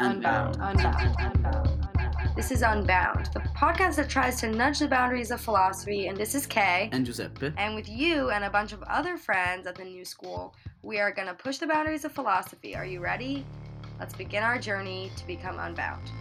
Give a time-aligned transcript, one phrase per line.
[0.00, 0.56] Unbound.
[0.60, 1.16] Unbound.
[1.18, 1.88] Unbound.
[2.36, 6.06] This is Unbound, the podcast that tries to nudge the boundaries of philosophy.
[6.06, 6.88] And this is Kay.
[6.92, 7.52] And Giuseppe.
[7.56, 11.10] And with you and a bunch of other friends at the new school, we are
[11.10, 12.76] going to push the boundaries of philosophy.
[12.76, 13.44] Are you ready?
[13.98, 16.12] Let's begin our journey to become unbound.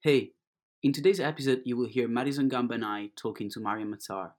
[0.00, 0.32] Hey,
[0.82, 4.32] in today's episode, you will hear Madison Gamba and I talking to Mariam Matar.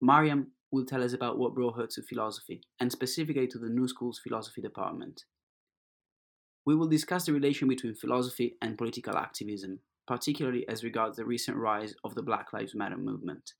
[0.00, 3.88] Mariam will tell us about what brought her to philosophy, and specifically to the New
[3.88, 5.24] School's philosophy department.
[6.66, 11.56] We will discuss the relation between philosophy and political activism, particularly as regards the recent
[11.56, 13.52] rise of the Black Lives Matter movement.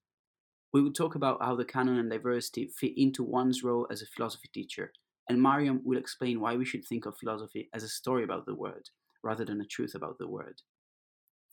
[0.74, 4.06] We will talk about how the canon and diversity fit into one's role as a
[4.06, 4.92] philosophy teacher,
[5.28, 8.54] and Mariam will explain why we should think of philosophy as a story about the
[8.54, 8.90] word,
[9.24, 10.60] rather than a truth about the word.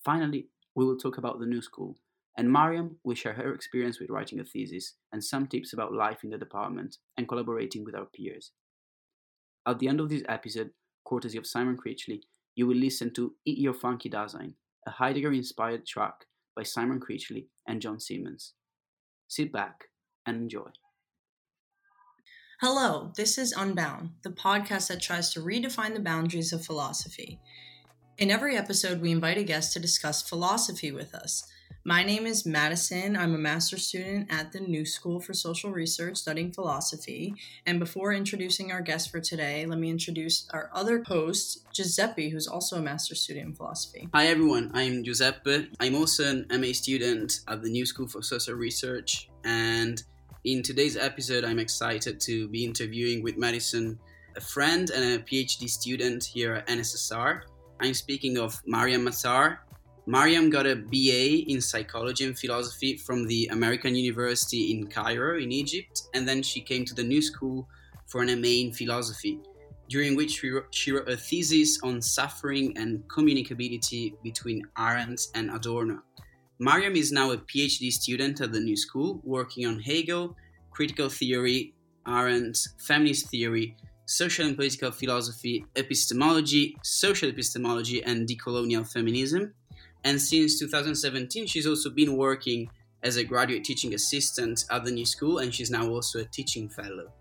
[0.03, 1.95] Finally, we will talk about the New School
[2.37, 6.23] and Mariam will share her experience with writing a thesis and some tips about life
[6.23, 8.51] in the department and collaborating with our peers.
[9.67, 10.71] At the end of this episode,
[11.07, 12.21] courtesy of Simon Critchley,
[12.55, 14.53] you will listen to Eat Your Funky Dasein,
[14.85, 18.53] a Heidegger inspired track by Simon Critchley and John Simmons.
[19.27, 19.85] Sit back
[20.25, 20.69] and enjoy.
[22.61, 27.39] Hello, this is Unbound, the podcast that tries to redefine the boundaries of philosophy.
[28.17, 31.45] In every episode, we invite a guest to discuss philosophy with us.
[31.85, 33.17] My name is Madison.
[33.17, 37.35] I'm a master's student at the New School for Social Research studying philosophy.
[37.65, 42.47] And before introducing our guest for today, let me introduce our other host, Giuseppe, who's
[42.47, 44.07] also a master's student in philosophy.
[44.13, 44.71] Hi, everyone.
[44.73, 45.69] I'm Giuseppe.
[45.79, 49.29] I'm also an MA student at the New School for Social Research.
[49.43, 50.01] And
[50.45, 53.99] in today's episode, I'm excited to be interviewing with Madison,
[54.37, 57.41] a friend and a PhD student here at NSSR.
[57.79, 59.57] I'm speaking of Mariam Matar,
[60.05, 65.51] Mariam got a BA in psychology and philosophy from the American University in Cairo, in
[65.51, 67.67] Egypt, and then she came to the New School
[68.07, 69.39] for an MA in philosophy,
[69.87, 76.01] during which she wrote, a thesis on suffering and communicability between Arendt and Adorno.
[76.59, 80.35] Mariam is now a PhD student at the New School, working on Hegel,
[80.71, 81.73] critical theory,
[82.05, 89.53] Arendt, feminist theory, social and political philosophy, epistemology, social epistemology, and decolonial feminism.
[90.03, 92.69] And since 2017, she's also been working
[93.03, 96.69] as a graduate teaching assistant at the new school, and she's now also a teaching
[96.69, 97.11] fellow.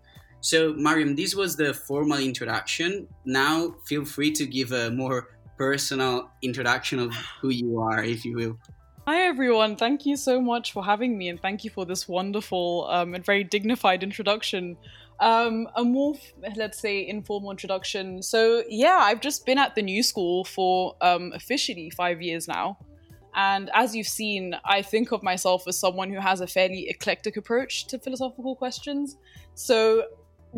[0.41, 3.07] So, Mariam, this was the formal introduction.
[3.25, 8.35] Now, feel free to give a more personal introduction of who you are, if you
[8.35, 8.57] will.
[9.05, 9.75] Hi, everyone.
[9.75, 13.25] Thank you so much for having me, and thank you for this wonderful um, and
[13.25, 14.77] very dignified introduction.
[15.23, 16.15] Um, a more,
[16.57, 18.21] let's say, informal introduction.
[18.21, 22.77] So, yeah, I've just been at the new school for um, officially five years now.
[23.33, 27.37] And as you've seen, I think of myself as someone who has a fairly eclectic
[27.37, 29.15] approach to philosophical questions.
[29.55, 30.07] So,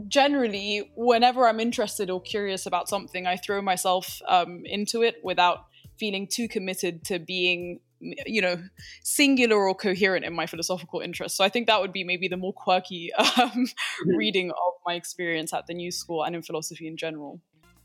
[0.07, 5.67] generally, whenever I'm interested or curious about something, I throw myself um, into it without
[5.99, 8.61] feeling too committed to being you know
[9.03, 11.37] singular or coherent in my philosophical interests.
[11.37, 14.15] So i think that would be maybe the more quirky um, mm-hmm.
[14.15, 17.39] reading of my experience at the new school and in philosophy in general.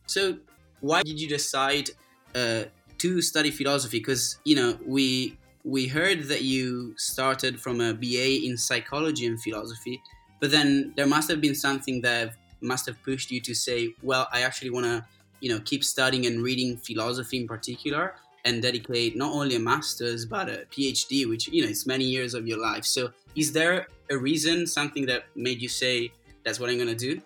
[0.06, 0.38] So
[0.80, 1.90] why did you decide
[2.34, 2.64] uh,
[2.98, 3.98] to study philosophy?
[3.98, 9.40] Because you know we we heard that you started from a ba in psychology and
[9.42, 10.00] philosophy
[10.40, 14.26] but then there must have been something that must have pushed you to say well
[14.32, 15.04] i actually want to
[15.40, 18.14] you know keep studying and reading philosophy in particular
[18.44, 22.34] and dedicate not only a master's but a PhD, which you know it's many years
[22.34, 22.84] of your life.
[22.84, 26.12] So, is there a reason, something that made you say
[26.44, 27.20] that's what I'm gonna do?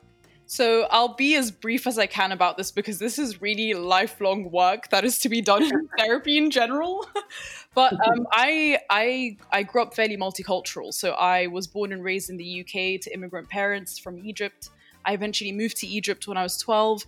[0.47, 4.51] So I'll be as brief as I can about this because this is really lifelong
[4.51, 7.07] work that is to be done in therapy in general.
[7.75, 10.93] but um, I I I grew up fairly multicultural.
[10.93, 14.69] So I was born and raised in the UK to immigrant parents from Egypt.
[15.05, 17.05] I eventually moved to Egypt when I was 12.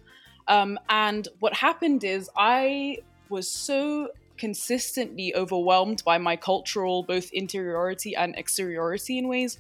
[0.48, 2.98] Um, and what happened is I
[3.30, 9.58] was so consistently overwhelmed by my cultural both interiority and exteriority in ways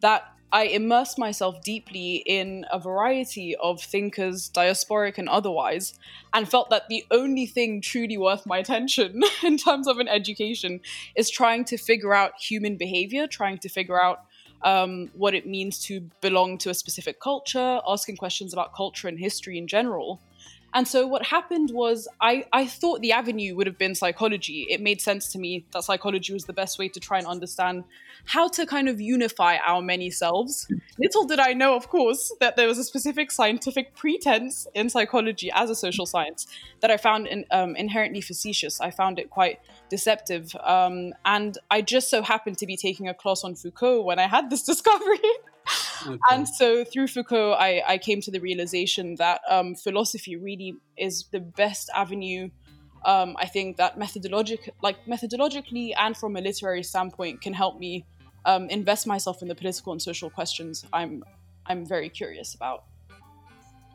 [0.00, 5.98] that I immersed myself deeply in a variety of thinkers, diasporic and otherwise,
[6.32, 10.80] and felt that the only thing truly worth my attention in terms of an education
[11.16, 14.20] is trying to figure out human behavior, trying to figure out
[14.62, 19.18] um, what it means to belong to a specific culture, asking questions about culture and
[19.18, 20.20] history in general.
[20.76, 24.66] And so what happened was I, I thought the avenue would have been psychology.
[24.68, 27.84] It made sense to me that psychology was the best way to try and understand
[28.26, 30.68] how to kind of unify our many selves.
[30.98, 35.50] Little did I know, of course, that there was a specific scientific pretense in psychology
[35.54, 36.46] as a social science
[36.80, 38.78] that I found in, um, inherently facetious.
[38.78, 40.54] I found it quite deceptive.
[40.62, 44.26] Um, and I just so happened to be taking a class on Foucault when I
[44.26, 45.20] had this discovery.
[46.06, 46.18] Okay.
[46.30, 51.24] And so through Foucault, I, I came to the realization that um, philosophy really is
[51.32, 52.50] the best avenue.
[53.04, 58.04] Um, I think that methodologic, like methodologically and from a literary standpoint, can help me
[58.44, 61.24] um, invest myself in the political and social questions I'm
[61.68, 62.84] I'm very curious about.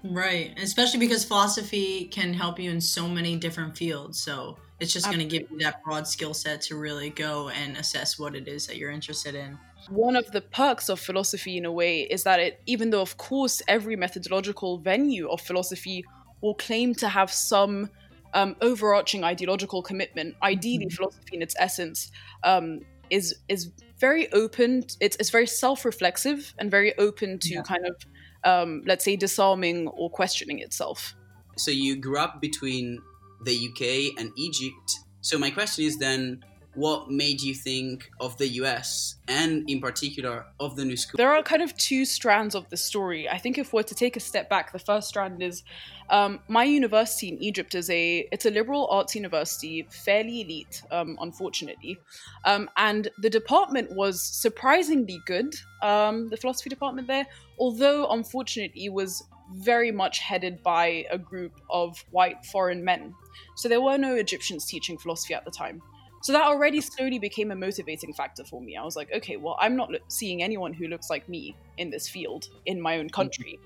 [0.03, 4.19] Right, especially because philosophy can help you in so many different fields.
[4.19, 7.77] So it's just going to give you that broad skill set to really go and
[7.77, 9.57] assess what it is that you're interested in.
[9.89, 13.17] One of the perks of philosophy, in a way, is that it, even though, of
[13.17, 16.05] course, every methodological venue of philosophy
[16.41, 17.89] will claim to have some
[18.33, 20.95] um, overarching ideological commitment, ideally, mm-hmm.
[20.95, 22.11] philosophy in its essence
[22.43, 24.83] um, is is very open.
[24.99, 27.61] It's, it's very self reflexive and very open to yeah.
[27.61, 27.95] kind of
[28.43, 31.15] um, let's say, disarming or questioning itself.
[31.57, 32.99] So you grew up between
[33.43, 34.99] the UK and Egypt.
[35.21, 36.43] So my question is then,
[36.75, 41.17] what made you think of the US and in particular of the new school?
[41.17, 43.27] There are kind of two strands of the story.
[43.27, 45.63] I think if we're to take a step back, the first strand is
[46.09, 51.17] um, my university in Egypt is a it's a liberal arts university, fairly elite, um,
[51.21, 51.97] unfortunately,
[52.45, 55.55] um, and the department was surprisingly good.
[55.81, 57.25] Um, the philosophy department there,
[57.59, 59.23] although unfortunately was
[59.53, 63.13] very much headed by a group of white foreign men.
[63.55, 65.81] So there were no Egyptians teaching philosophy at the time.
[66.21, 68.77] So that already slowly became a motivating factor for me.
[68.77, 71.89] I was like, okay, well, I'm not lo- seeing anyone who looks like me in
[71.89, 73.59] this field in my own country.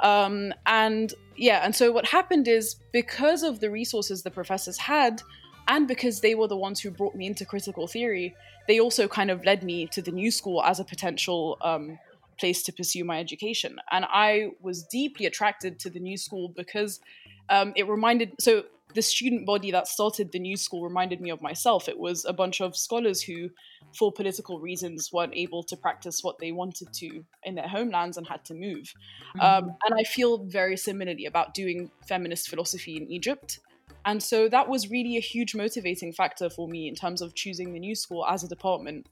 [0.00, 5.22] Um, and yeah, and so what happened is because of the resources the professors had,
[5.68, 8.34] and because they were the ones who brought me into critical theory,
[8.68, 11.98] they also kind of led me to the new school as a potential um,
[12.38, 13.78] place to pursue my education.
[13.90, 17.00] And I was deeply attracted to the new school because
[17.48, 18.64] um, it reminded so
[18.96, 21.86] the student body that started the new school reminded me of myself.
[21.86, 23.50] It was a bunch of scholars who,
[23.94, 28.26] for political reasons, weren't able to practice what they wanted to in their homelands and
[28.26, 28.94] had to move.
[29.36, 29.40] Mm-hmm.
[29.40, 33.60] Um, and I feel very similarly about doing feminist philosophy in Egypt.
[34.06, 37.74] And so that was really a huge motivating factor for me in terms of choosing
[37.74, 39.08] the new school as a department.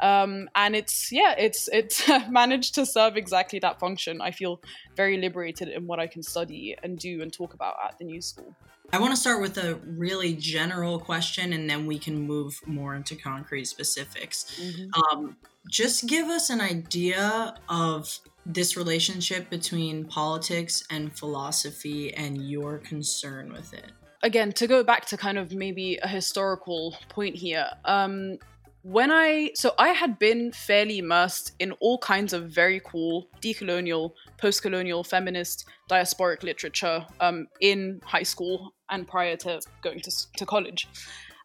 [0.00, 4.22] Um, and it's yeah, it's it's managed to serve exactly that function.
[4.22, 4.62] I feel
[4.96, 8.22] very liberated in what I can study and do and talk about at the new
[8.22, 8.56] school.
[8.90, 12.94] I want to start with a really general question and then we can move more
[12.94, 14.58] into concrete specifics.
[14.58, 15.18] Mm-hmm.
[15.18, 15.36] Um,
[15.68, 23.52] just give us an idea of this relationship between politics and philosophy and your concern
[23.52, 23.92] with it.
[24.28, 28.36] Again, to go back to kind of maybe a historical point here, um,
[28.82, 34.12] when I so I had been fairly immersed in all kinds of very cool decolonial,
[34.36, 40.88] post-colonial, feminist, diasporic literature um, in high school and prior to going to, to college.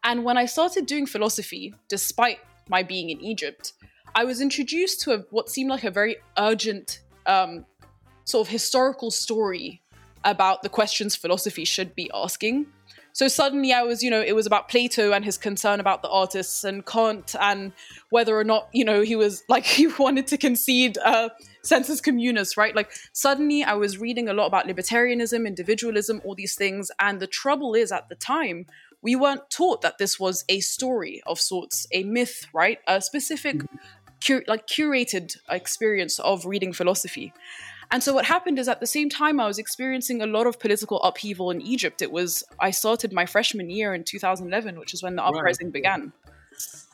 [0.04, 3.74] And when I started doing philosophy, despite my being in Egypt,
[4.14, 7.66] I was introduced to a, what seemed like a very urgent um,
[8.26, 9.83] sort of historical story
[10.24, 12.68] about the questions philosophy should be asking.
[13.14, 16.10] So suddenly I was, you know, it was about Plato and his concern about the
[16.10, 17.72] artists and Kant and
[18.10, 21.30] whether or not, you know, he was like, he wanted to concede uh,
[21.62, 22.76] sensus communis, right?
[22.76, 26.90] Like suddenly I was reading a lot about libertarianism, individualism, all these things.
[27.00, 28.66] And the trouble is at the time,
[29.04, 32.80] we weren't taught that this was a story of sorts, a myth, right?
[32.88, 33.62] A specific,
[34.26, 37.34] cur- like curated experience of reading philosophy.
[37.94, 40.60] And so what happened is at the same time I was experiencing a lot of
[40.60, 42.02] political upheaval in Egypt.
[42.02, 45.74] It was I started my freshman year in 2011, which is when the uprising right.
[45.74, 46.12] began.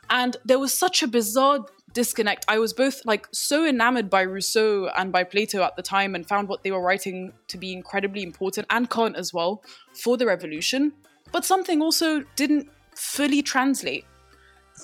[0.10, 2.44] And there was such a bizarre disconnect.
[2.50, 6.27] I was both like so enamored by Rousseau and by Plato at the time and
[6.27, 9.63] found what they were writing to be incredibly important and Kant as well
[9.94, 10.91] for the revolution,
[11.32, 14.03] but something also didn't fully translate.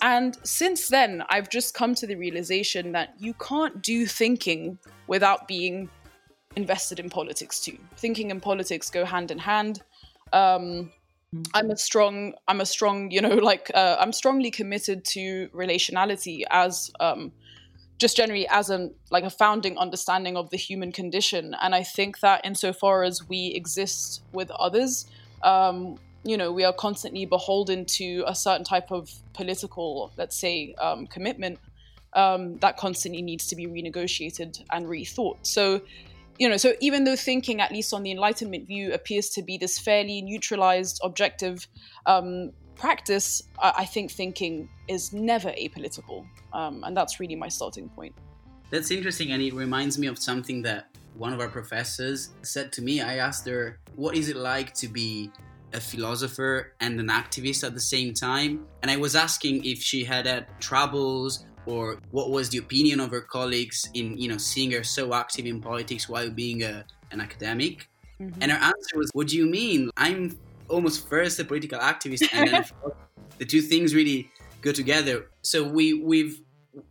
[0.02, 5.48] And since then, I've just come to the realization that you can't do thinking without
[5.48, 5.90] being
[6.56, 7.78] invested in politics too.
[7.98, 9.82] Thinking and politics go hand in hand.
[10.34, 10.92] Um,
[11.34, 11.42] mm-hmm.
[11.54, 16.44] I'm a strong, I'm a strong, you know, like uh, I'm strongly committed to relationality
[16.50, 17.32] as um,
[17.98, 21.56] just generally as a like a founding understanding of the human condition.
[21.62, 25.06] And I think that insofar as we exist with others,
[25.44, 30.74] um, you know, we are constantly beholden to a certain type of political, let's say,
[30.82, 31.60] um, commitment
[32.14, 35.38] um, that constantly needs to be renegotiated and rethought.
[35.44, 35.82] So
[36.38, 39.58] you know, so even though thinking, at least on the Enlightenment view, appears to be
[39.58, 41.68] this fairly neutralized, objective
[42.06, 46.26] um, practice, I-, I think thinking is never apolitical.
[46.54, 48.16] Um, and that's really my starting point.
[48.70, 49.32] That's interesting.
[49.32, 53.02] And it reminds me of something that one of our professors said to me.
[53.02, 55.32] I asked her, What is it like to be
[55.74, 58.66] a philosopher and an activist at the same time?
[58.82, 63.12] And I was asking if she had had troubles or what was the opinion of
[63.12, 67.22] her colleagues in you know seeing her so active in politics while being a, an
[67.22, 67.88] academic?
[68.20, 68.42] Mm-hmm.
[68.42, 69.90] and her answer was what do you mean?
[69.98, 72.66] I'm almost first a political activist and then
[73.40, 74.32] the two things really
[74.62, 75.28] go together.
[75.42, 76.42] So we we've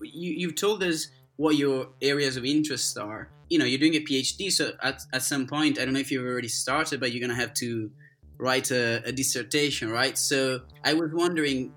[0.02, 3.30] you, you've told us what your areas of interest are.
[3.48, 6.10] You know you're doing a phd so at, at some point i don't know if
[6.10, 7.90] you've already started but you're going to have to
[8.38, 10.16] write a, a dissertation right?
[10.16, 11.72] So i was wondering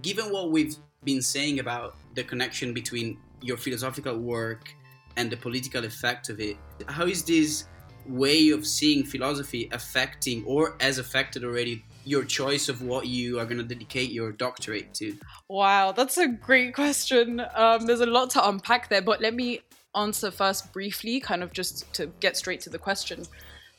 [0.00, 4.74] given what we've been saying about the connection between your philosophical work
[5.16, 6.56] and the political effect of it.
[6.88, 7.66] How is this
[8.06, 13.44] way of seeing philosophy affecting or has affected already your choice of what you are
[13.44, 15.16] going to dedicate your doctorate to?
[15.48, 17.40] Wow, that's a great question.
[17.54, 19.60] Um, there's a lot to unpack there, but let me
[19.94, 23.24] answer first briefly, kind of just to get straight to the question.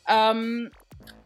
[0.07, 0.69] Um,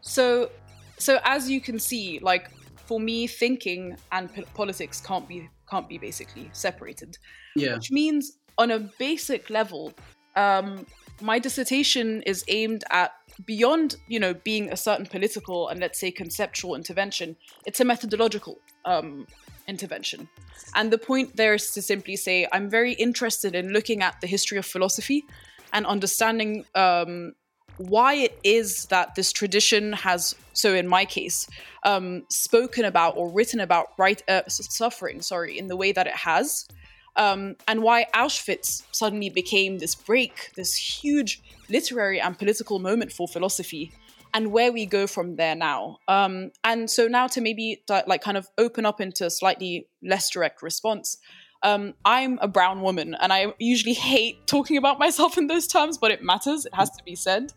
[0.00, 0.50] so,
[0.98, 2.50] so as you can see, like
[2.86, 7.18] for me, thinking and politics can't be can't be basically separated.
[7.56, 7.74] Yeah.
[7.74, 9.92] Which means, on a basic level,
[10.36, 10.86] um,
[11.20, 13.12] my dissertation is aimed at
[13.44, 17.36] beyond, you know, being a certain political and let's say conceptual intervention.
[17.66, 19.26] It's a methodological um,
[19.66, 20.28] intervention.
[20.74, 24.26] And the point there is to simply say, I'm very interested in looking at the
[24.26, 25.24] history of philosophy
[25.72, 27.34] and understanding um,
[27.78, 31.48] why it is that this tradition has, so in my case,
[31.84, 36.14] um, spoken about or written about right uh, suffering, sorry, in the way that it
[36.16, 36.68] has,
[37.16, 43.26] um, and why Auschwitz suddenly became this break, this huge literary and political moment for
[43.26, 43.92] philosophy,
[44.34, 45.98] and where we go from there now.
[46.06, 50.30] Um, and so now to maybe like kind of open up into a slightly less
[50.30, 51.18] direct response
[51.62, 55.98] um, I'm a brown woman, and I usually hate talking about myself in those terms,
[55.98, 56.66] but it matters.
[56.66, 57.52] It has to be said.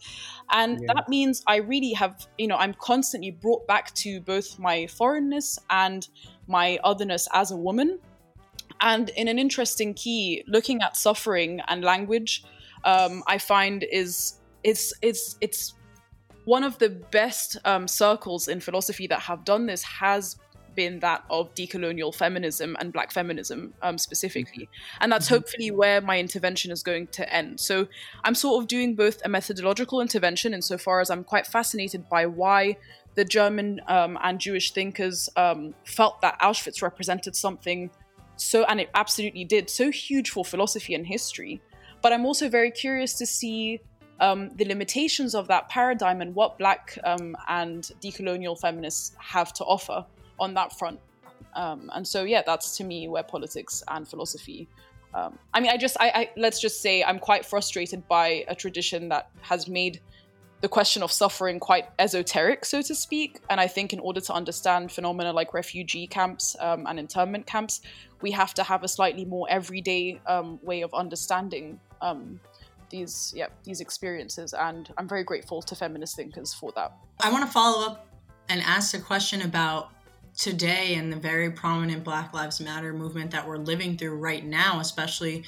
[0.52, 0.94] And yeah.
[0.94, 5.60] that means I really have, you know, I'm constantly brought back to both my foreignness
[5.70, 6.08] and
[6.48, 8.00] my otherness as a woman.
[8.82, 12.44] And in an interesting key, looking at suffering and language,
[12.84, 15.76] um, I find is it's it's it's
[16.46, 20.38] one of the best um, circles in philosophy that have done this has
[20.76, 24.70] been that of decolonial feminism and black feminism um, specifically.
[25.00, 25.36] And that's mm-hmm.
[25.36, 27.60] hopefully where my intervention is going to end.
[27.60, 27.88] So
[28.24, 32.78] I'm sort of doing both a methodological intervention insofar as I'm quite fascinated by why
[33.16, 37.90] the German um, and Jewish thinkers um, felt that Auschwitz represented something
[38.38, 41.62] so, and it absolutely did, so huge for philosophy and history.
[42.02, 43.82] But I'm also very curious to see
[44.20, 49.64] um, the limitations of that paradigm and what Black um, and decolonial feminists have to
[49.66, 50.06] offer
[50.42, 51.00] on that front.
[51.54, 54.68] Um, and so, yeah, that's to me where politics and philosophy.
[55.14, 58.56] Um, I mean, I just, I, I, let's just say, I'm quite frustrated by a
[58.56, 60.00] tradition that has made
[60.62, 63.40] the question of suffering quite esoteric, so to speak.
[63.50, 67.82] And I think in order to understand phenomena like refugee camps um, and internment camps,
[68.22, 72.40] we have to have a slightly more everyday um, way of understanding um,
[72.90, 74.54] these, yeah, these experiences.
[74.54, 76.94] And I'm very grateful to feminist thinkers for that.
[77.20, 78.08] I want to follow up
[78.48, 79.90] and ask a question about
[80.38, 84.80] today and the very prominent Black Lives Matter movement that we're living through right now,
[84.80, 85.44] especially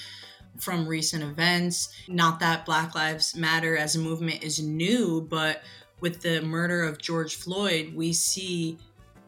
[0.60, 1.94] from recent events.
[2.08, 5.64] Not that Black Lives Matter as a movement is new, but
[6.00, 8.78] with the murder of George Floyd, we see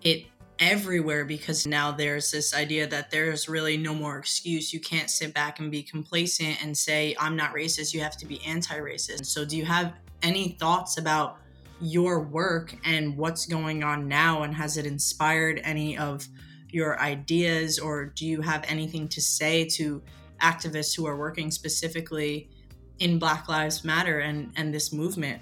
[0.01, 0.25] it
[0.59, 4.73] everywhere because now there's this idea that there's really no more excuse.
[4.73, 7.93] You can't sit back and be complacent and say, I'm not racist.
[7.93, 9.25] You have to be anti racist.
[9.25, 11.37] So, do you have any thoughts about
[11.81, 16.27] your work and what's going on now and has it inspired any of
[16.69, 17.79] your ideas?
[17.79, 20.01] Or do you have anything to say to
[20.41, 22.49] activists who are working specifically
[22.99, 25.41] in black lives matter and and this movement?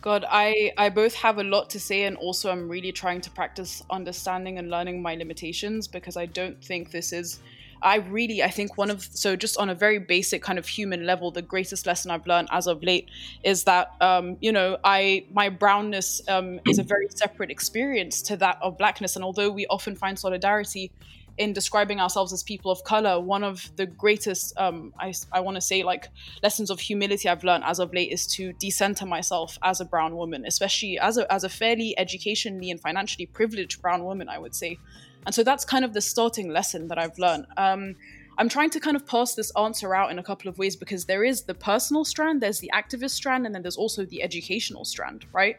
[0.00, 3.30] God i i both have a lot to say and also i'm really trying to
[3.30, 7.38] practice understanding and learning my limitations because i don't think this is
[7.82, 11.04] I really, I think one of, so just on a very basic kind of human
[11.04, 13.10] level, the greatest lesson I've learned as of late
[13.42, 18.36] is that, um, you know, I, my brownness um, is a very separate experience to
[18.38, 19.16] that of blackness.
[19.16, 20.92] And although we often find solidarity
[21.38, 25.56] in describing ourselves as people of color, one of the greatest, um, I, I want
[25.56, 26.08] to say, like
[26.42, 30.14] lessons of humility I've learned as of late is to decenter myself as a brown
[30.14, 34.54] woman, especially as a, as a fairly educationally and financially privileged brown woman, I would
[34.54, 34.78] say.
[35.26, 37.46] And so that's kind of the starting lesson that I've learned.
[37.56, 37.96] Um,
[38.38, 41.04] I'm trying to kind of pass this answer out in a couple of ways because
[41.04, 44.84] there is the personal strand, there's the activist strand, and then there's also the educational
[44.84, 45.56] strand, right?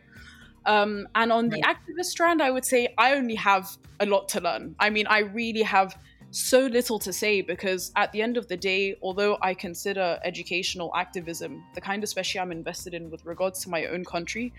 [0.65, 1.61] Um, and on right.
[1.61, 4.75] the activist strand, I would say I only have a lot to learn.
[4.79, 5.97] I mean, I really have
[6.33, 10.91] so little to say because at the end of the day, although I consider educational
[10.95, 14.51] activism, the kind especially I'm invested in with regards to my own country,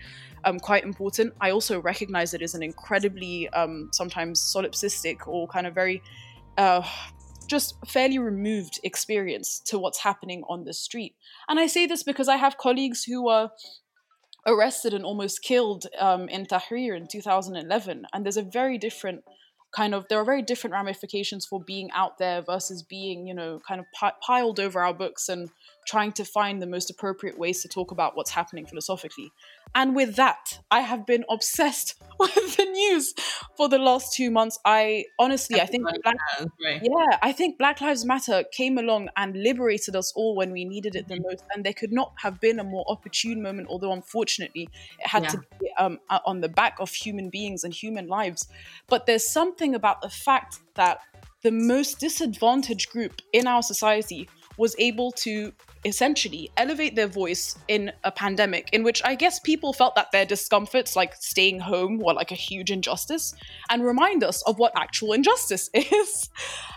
[0.45, 5.67] um, quite important, I also recognize it as an incredibly um, sometimes solipsistic or kind
[5.67, 6.01] of very
[6.57, 6.81] uh,
[7.47, 11.13] just fairly removed experience to what's happening on the street.
[11.49, 13.49] And I say this because I have colleagues who were
[14.47, 19.23] arrested and almost killed um, in Tahrir in 2011, and there's a very different
[19.75, 23.59] kind of there are very different ramifications for being out there versus being you know
[23.67, 25.49] kind of pi- piled over our books and
[25.85, 29.31] trying to find the most appropriate ways to talk about what's happening philosophically
[29.75, 33.13] and with that, I have been obsessed with the news
[33.57, 34.57] for the last two months.
[34.63, 36.15] I honestly, I think Black,
[36.63, 36.81] right.
[36.81, 40.95] yeah, I think Black Lives Matter came along and liberated us all when we needed
[40.95, 41.23] it the mm-hmm.
[41.23, 43.67] most, and there could not have been a more opportune moment.
[43.69, 45.29] Although unfortunately, it had yeah.
[45.29, 48.47] to be um, on the back of human beings and human lives.
[48.87, 50.99] But there's something about the fact that
[51.43, 55.51] the most disadvantaged group in our society was able to
[55.85, 60.25] essentially elevate their voice in a pandemic in which I guess people felt that their
[60.25, 63.33] discomforts, like staying home, were like a huge injustice,
[63.69, 66.29] and remind us of what actual injustice is.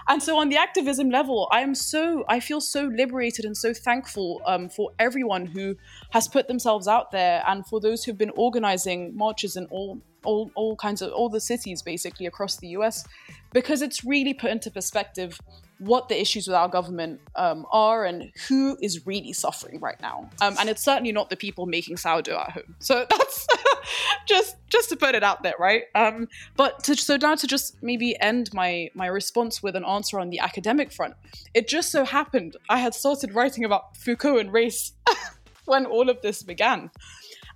[0.09, 3.73] and so, on the activism level, I am so, I feel so liberated and so
[3.73, 5.77] thankful um, for everyone who
[6.11, 10.51] has put themselves out there and for those who've been organizing marches in all all,
[10.55, 13.07] all kinds of all the cities basically across the US
[13.53, 15.39] because it's really put into perspective
[15.79, 20.29] what the issues with our government um, are and who is really suffering right now.
[20.41, 22.75] Um, and it's certainly not the people making sourdough at home.
[22.81, 23.47] So that's
[24.27, 25.85] just just to put it out there, right?
[25.95, 30.19] Um, but to, so now to just maybe end my my response with an answer
[30.19, 31.15] on the academic front,
[31.55, 34.93] it just so happened I had started writing about Foucault and race
[35.65, 36.91] when all of this began.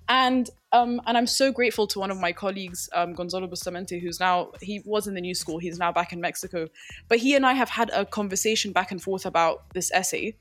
[0.08, 4.18] And um, and I'm so grateful to one of my colleagues, um, Gonzalo Bustamante, who's
[4.18, 6.68] now he was in the new school, he's now back in Mexico.
[7.08, 10.34] But he and I have had a conversation back and forth about this essay,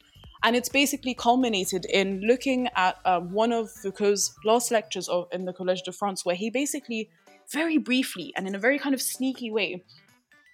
[0.43, 5.45] and it's basically culminated in looking at um, one of Foucault's last lectures of, in
[5.45, 7.09] the Collège de France, where he basically,
[7.51, 9.83] very briefly and in a very kind of sneaky way,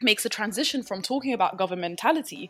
[0.01, 2.49] makes a transition from talking about governmentality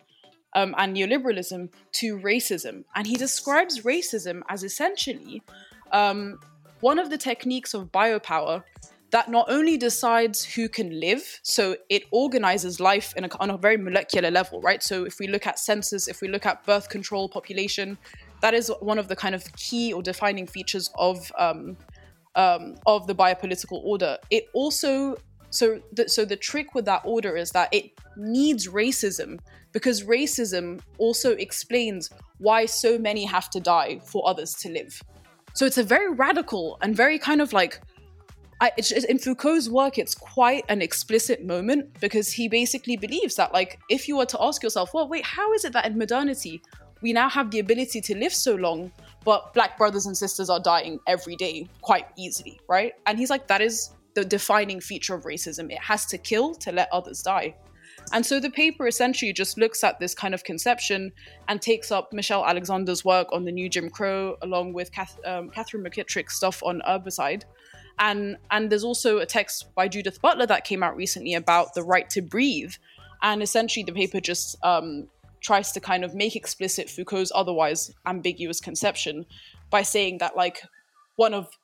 [0.55, 5.43] um, and neoliberalism to racism, and he describes racism as essentially
[5.91, 6.39] um,
[6.81, 8.63] one of the techniques of biopower
[9.11, 13.77] that not only decides who can live, so it organizes life a, on a very
[13.77, 14.83] molecular level, right?
[14.83, 17.97] So if we look at census, if we look at birth control, population,
[18.41, 21.77] that is one of the kind of key or defining features of um,
[22.35, 24.17] um, of the biopolitical order.
[24.29, 25.17] It also
[25.49, 29.39] so the, so the trick with that order is that it needs racism
[29.71, 32.09] because racism also explains
[32.39, 35.01] why so many have to die for others to live.
[35.57, 37.81] So it's a very radical and very kind of like
[38.61, 38.71] I,
[39.09, 44.07] in Foucault's work, it's quite an explicit moment because he basically believes that, like, if
[44.07, 46.61] you were to ask yourself, well, wait, how is it that in modernity
[47.01, 48.91] we now have the ability to live so long,
[49.25, 52.93] but black brothers and sisters are dying every day quite easily, right?
[53.07, 55.71] And he's like, that is the defining feature of racism.
[55.71, 57.55] It has to kill to let others die.
[58.13, 61.11] And so the paper essentially just looks at this kind of conception
[61.47, 65.49] and takes up Michelle Alexander's work on the new Jim Crow, along with Kath- um,
[65.49, 67.43] Katherine McKittrick's stuff on herbicide.
[67.99, 71.83] And, and there's also a text by Judith Butler that came out recently about the
[71.83, 72.73] right to breathe.
[73.21, 75.07] And essentially, the paper just um,
[75.41, 79.25] tries to kind of make explicit Foucault's otherwise ambiguous conception
[79.69, 80.61] by saying that, like,
[81.15, 81.57] one of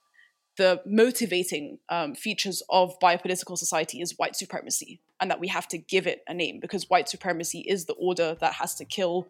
[0.57, 5.77] the motivating um, features of biopolitical society is white supremacy, and that we have to
[5.77, 9.25] give it a name because white supremacy is the order that has to kill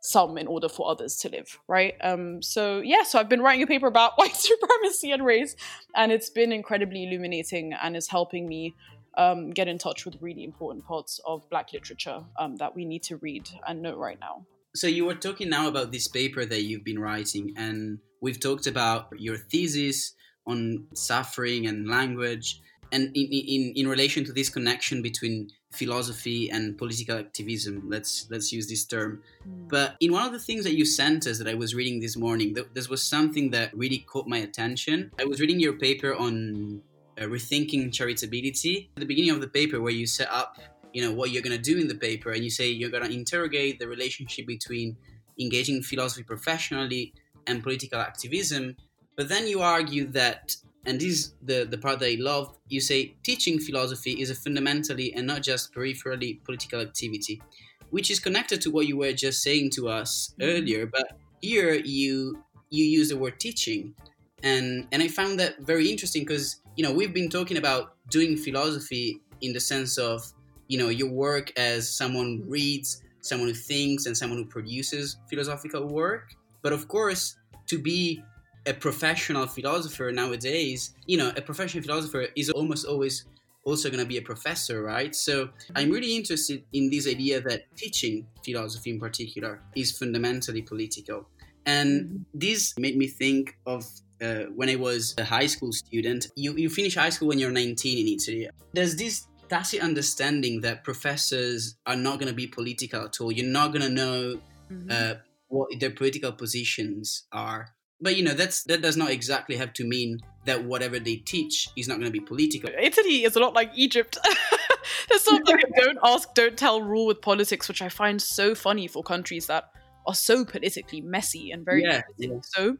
[0.00, 1.94] some in order for others to live, right?
[2.02, 5.56] Um, so yeah, so I've been writing a paper about white supremacy and race,
[5.96, 8.74] and it's been incredibly illuminating and is helping me
[9.16, 13.02] um, get in touch with really important parts of Black literature um, that we need
[13.04, 14.44] to read and know right now.
[14.74, 18.66] So you were talking now about this paper that you've been writing, and we've talked
[18.66, 20.12] about your thesis
[20.46, 22.60] on suffering and language,
[22.92, 28.52] and in, in, in relation to this connection between philosophy and political activism let's let's
[28.52, 29.22] use this term.
[29.46, 29.68] Mm.
[29.68, 32.16] but in one of the things that you sent us that i was reading this
[32.16, 35.10] morning th- this was something that really caught my attention.
[35.20, 36.82] I was reading your paper on
[37.20, 38.88] uh, rethinking charitability.
[38.96, 40.56] At the beginning of the paper where you set up
[40.92, 43.04] you know what you're going to do in the paper and you say you're going
[43.04, 44.96] to interrogate the relationship between
[45.38, 47.12] engaging philosophy professionally
[47.46, 48.74] and political activism
[49.18, 50.54] but then you argue that,
[50.88, 54.34] and this is the, the part that I love, you say teaching philosophy is a
[54.34, 57.42] fundamentally and not just peripherally political activity,
[57.90, 60.50] which is connected to what you were just saying to us mm-hmm.
[60.50, 60.86] earlier.
[60.86, 63.94] But here you you use the word teaching,
[64.42, 68.36] and and I found that very interesting because you know we've been talking about doing
[68.36, 70.32] philosophy in the sense of
[70.68, 75.18] you know your work as someone who reads, someone who thinks, and someone who produces
[75.28, 76.34] philosophical work.
[76.62, 78.22] But of course, to be
[78.68, 83.24] a professional philosopher nowadays, you know, a professional philosopher is almost always
[83.64, 85.14] also going to be a professor, right?
[85.14, 91.28] So I'm really interested in this idea that teaching philosophy in particular is fundamentally political.
[91.66, 92.22] And mm-hmm.
[92.34, 93.84] this made me think of
[94.22, 96.28] uh, when I was a high school student.
[96.36, 98.48] You, you finish high school when you're 19 in Italy.
[98.74, 103.32] There's this tacit understanding that professors are not going to be political at all.
[103.32, 104.90] You're not going to know mm-hmm.
[104.90, 105.14] uh,
[105.48, 107.70] what their political positions are.
[108.00, 111.68] But you know that's that does not exactly have to mean that whatever they teach
[111.76, 112.70] is not going to be political.
[112.78, 114.18] Italy is a lot like Egypt.
[115.08, 118.20] There's sort of like a don't ask, don't tell rule with politics, which I find
[118.20, 119.70] so funny for countries that
[120.06, 122.38] are so politically messy and very yeah, yeah.
[122.42, 122.76] so.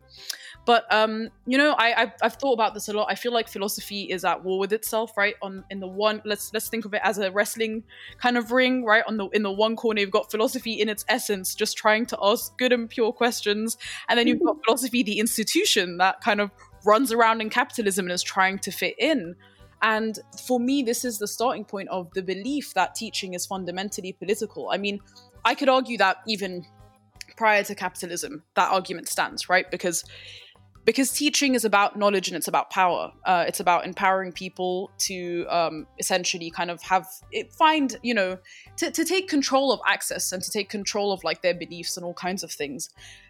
[0.69, 3.07] But um, you know, I I've, I've, thought about this a lot.
[3.09, 5.35] I feel like philosophy is at war with itself, right?
[5.41, 7.85] On in the one, let's let's think of it as a wrestling
[8.19, 9.03] kind of ring, right?
[9.09, 12.19] On the in the one corner, you've got philosophy in its essence, just trying to
[12.23, 13.79] ask good and pure questions,
[14.11, 16.51] and then you've got philosophy, the institution that kind of
[16.85, 19.37] runs around in capitalism and is trying to fit in.
[19.81, 24.13] And for me, this is the starting point of the belief that teaching is fundamentally
[24.13, 24.69] political.
[24.71, 25.01] I mean,
[25.47, 26.67] I could argue that even
[27.39, 29.71] prior to capitalism, that argument stands, right?
[29.71, 30.05] Because
[30.89, 33.13] because teaching is about knowledge and it's about power.
[33.27, 38.39] Uh, it's about empowering people to um, essentially kind of have it, find you know
[38.79, 42.07] to, to take control of access and to take control of like their beliefs and
[42.07, 42.89] all kinds of things.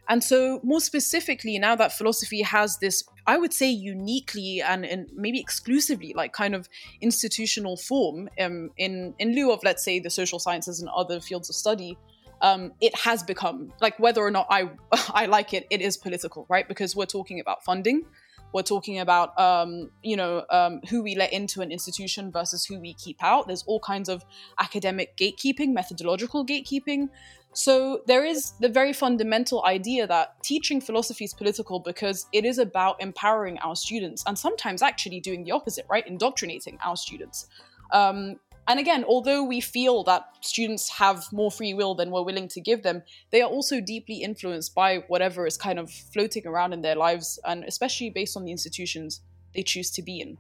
[0.09, 5.09] And so, more specifically, now that philosophy has this, I would say, uniquely and, and
[5.13, 6.69] maybe exclusively, like kind of
[7.01, 11.51] institutional form um, in in lieu of, let's say, the social sciences and other fields
[11.51, 11.99] of study
[12.41, 14.71] um, it has become like whether or not I
[15.11, 16.67] I like it, it is political, right?
[16.67, 18.05] Because we're talking about funding,
[18.53, 22.81] we're talking about um, you know um, who we let into an institution versus who
[22.81, 23.47] we keep out.
[23.47, 24.25] There's all kinds of
[24.59, 27.09] academic gatekeeping, methodological gatekeeping.
[27.55, 32.59] So there is the very fundamental idea that teaching philosophy is political because it is
[32.59, 36.07] about empowering our students and sometimes actually doing the opposite, right?
[36.07, 37.49] Indoctrinating our students.
[37.91, 38.37] Um,
[38.69, 42.61] and again, although we feel that students have more free will than we're willing to
[42.61, 46.83] give them, they are also deeply influenced by whatever is kind of floating around in
[46.83, 49.23] their lives, and especially based on the institutions
[49.55, 50.37] they choose to be in.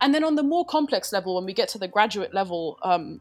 [0.00, 3.20] And then on the more complex level, when we get to the graduate level um,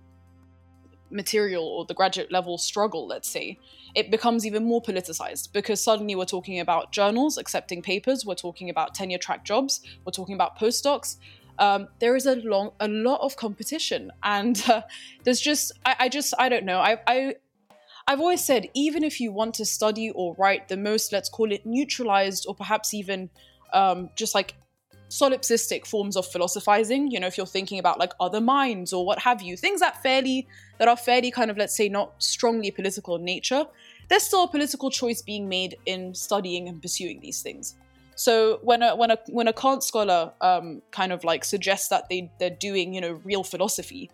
[1.11, 3.59] material or the graduate level struggle, let's say,
[3.93, 8.71] it becomes even more politicized because suddenly we're talking about journals accepting papers, we're talking
[8.71, 11.17] about tenure track jobs, we're talking about postdocs,
[11.59, 14.81] um, there is a long a lot of competition and uh,
[15.23, 16.79] there's just I, I, just i don't know.
[16.79, 17.35] I, I
[18.07, 21.51] i've always said even if you want to study or write the most let's call
[21.51, 23.29] it neutralized or perhaps even
[23.73, 24.55] um, just like
[25.09, 29.19] solipsistic forms of philosophizing you know if you're thinking about like other minds or what
[29.19, 30.45] have you things that fairly
[30.79, 33.65] that are fairly kind of let's say not strongly political in nature
[34.09, 37.75] there's still a political choice being made in studying and pursuing these things
[38.17, 42.09] so when a when a when a Kant scholar um, kind of like suggests that
[42.09, 44.09] they they're doing you know real philosophy,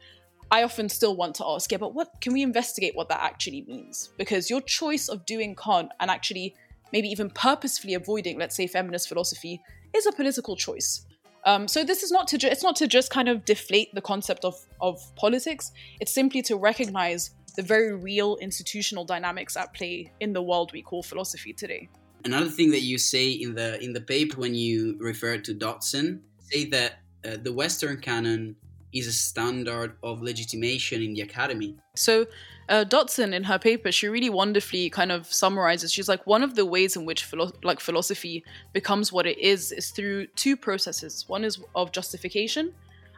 [0.51, 3.61] I often still want to ask, yeah, but what can we investigate what that actually
[3.61, 4.11] means?
[4.17, 6.53] Because your choice of doing Kant and actually
[6.91, 9.61] maybe even purposefully avoiding, let's say, feminist philosophy,
[9.95, 11.05] is a political choice.
[11.45, 14.01] Um, so this is not to ju- it's not to just kind of deflate the
[14.01, 15.71] concept of of politics.
[16.01, 20.81] It's simply to recognize the very real institutional dynamics at play in the world we
[20.81, 21.87] call philosophy today.
[22.25, 26.21] Another thing that you say in the in the paper when you refer to Dotson,
[26.39, 28.55] say that uh, the Western canon
[28.93, 31.75] is a standard of legitimation in the academy.
[31.95, 32.27] So,
[32.69, 35.91] uh, Dotson in her paper, she really wonderfully kind of summarizes.
[35.91, 39.71] She's like, one of the ways in which philo- like philosophy becomes what it is
[39.71, 41.25] is through two processes.
[41.27, 42.73] One is of justification,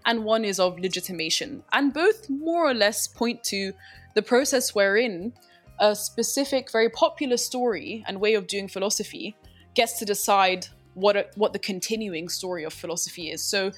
[0.06, 3.74] and one is of legitimation, and both more or less point to
[4.16, 5.34] the process wherein
[5.80, 9.36] a specific, very popular story and way of doing philosophy
[9.74, 13.44] gets to decide what a, what the continuing story of philosophy is.
[13.44, 13.72] So,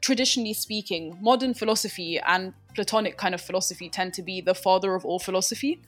[0.00, 5.04] traditionally speaking, modern philosophy and Platonic kind of philosophy tend to be the father of
[5.04, 5.80] all philosophy.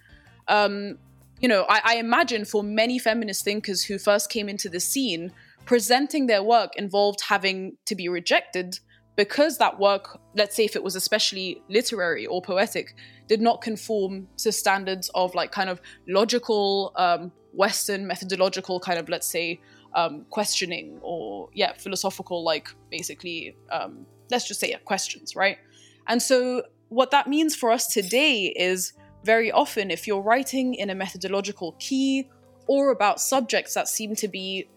[0.47, 0.99] Um,
[1.41, 5.33] you know, I, I imagine for many feminist thinkers who first came into the scene,
[5.67, 8.79] presenting their work involved having to be rejected
[9.19, 12.95] because that work, let's say if it was especially literary or poetic,
[13.29, 19.09] did not conform to standards of like kind of logical, um, Western methodological kind of,
[19.09, 19.61] let's say,
[19.95, 25.59] um, questioning or, yeah, philosophical, like basically, um, let's just say, yeah, questions, right?
[26.07, 28.93] And so what that means for us today is
[29.25, 32.29] very often if you're writing in a methodological key
[32.67, 34.69] or about subjects that seem to be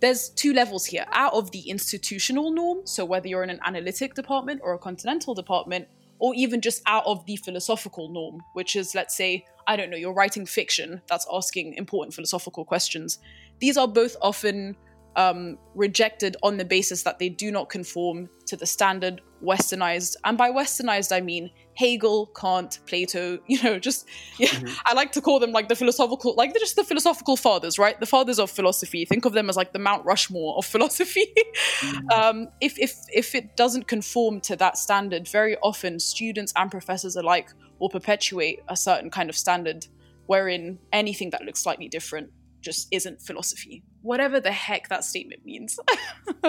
[0.00, 4.14] there's two levels here out of the institutional norm so whether you're in an analytic
[4.14, 5.88] department or a continental department
[6.18, 9.96] or even just out of the philosophical norm which is let's say i don't know
[9.96, 13.18] you're writing fiction that's asking important philosophical questions.
[13.58, 14.76] These are both often
[15.16, 20.36] um, rejected on the basis that they do not conform to the standard westernized and
[20.36, 24.06] by westernized i mean hegel kant plato you know just
[24.38, 24.48] yeah.
[24.48, 24.74] Mm-hmm.
[24.86, 27.98] i like to call them like the philosophical like they're just the philosophical fathers right?
[27.98, 29.04] The fathers of philosophy.
[29.04, 31.26] Think of them as like the mount rushmore of philosophy.
[31.80, 32.10] Mm-hmm.
[32.10, 37.16] um, if if if it doesn't conform to that standard very often students and professors
[37.16, 39.86] alike will perpetuate a certain kind of standard
[40.26, 43.82] wherein anything that looks slightly different just isn't philosophy.
[44.02, 45.78] Whatever the heck that statement means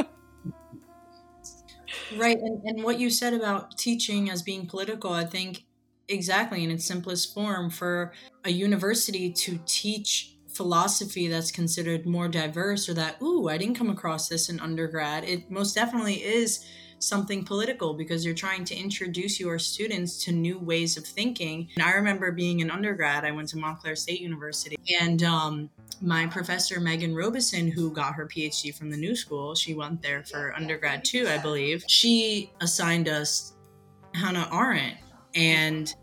[2.10, 2.38] Right.
[2.38, 5.66] And, and what you said about teaching as being political, I think
[6.08, 8.14] exactly in its simplest form for
[8.46, 13.90] a university to teach philosophy that's considered more diverse or that, ooh, I didn't come
[13.90, 15.26] across this in undergrad.
[15.26, 16.66] It most definitely is
[17.00, 21.70] something political because you're trying to introduce your students to new ways of thinking.
[21.76, 25.70] And I remember being an undergrad, I went to Montclair State University, and um,
[26.02, 30.24] my professor, Megan Robeson, who got her PhD from the New School, she went there
[30.24, 33.54] for undergrad too, I believe, she assigned us
[34.14, 34.98] Hannah Arendt.
[35.36, 35.94] And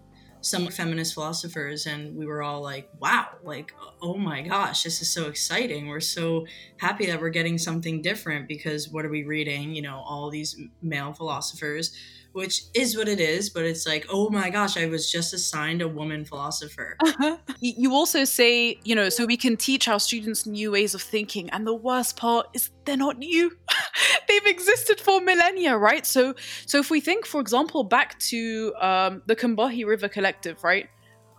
[0.44, 5.10] some feminist philosophers and we were all like wow like oh my gosh this is
[5.10, 9.74] so exciting we're so happy that we're getting something different because what are we reading
[9.74, 11.96] you know all these male philosophers
[12.34, 15.80] which is what it is, but it's like, oh my gosh, I was just assigned
[15.80, 16.96] a woman philosopher.
[17.00, 17.36] Uh-huh.
[17.60, 21.48] you also say, you know, so we can teach our students new ways of thinking.
[21.50, 23.56] And the worst part is they're not new.
[24.28, 26.04] They've existed for millennia, right?
[26.06, 26.34] So,
[26.66, 30.88] so if we think, for example, back to um, the Combahee River Collective, right?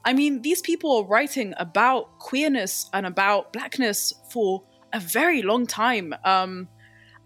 [0.03, 4.63] I mean, these people are writing about queerness and about blackness for
[4.93, 6.13] a very long time.
[6.23, 6.69] Um,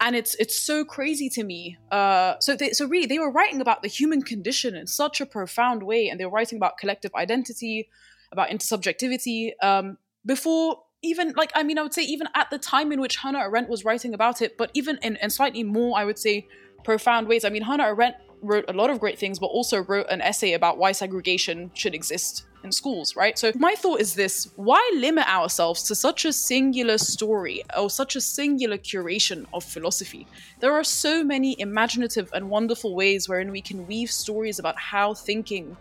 [0.02, 1.78] and it's it's so crazy to me.
[1.92, 5.26] Uh, so they, so really, they were writing about the human condition in such a
[5.26, 7.90] profound way, and they were writing about collective identity,
[8.32, 12.92] about intersubjectivity, um, before even like I mean, I would say even at the time
[12.92, 16.06] in which Hannah Arendt was writing about it, but even in, in slightly more, I
[16.06, 16.48] would say,
[16.84, 17.46] profound ways.
[17.46, 20.54] I mean, Hannah Arendt wrote a lot of great things, but also wrote an essay
[20.54, 23.38] about why segregation should exist in schools, right?
[23.38, 28.16] So my thought is this why limit ourselves to such a singular story or such
[28.16, 30.28] a singular curation of philosophy?
[30.60, 35.14] There are so many imaginative and wonderful ways wherein we can weave stories about how
[35.14, 35.78] thinking,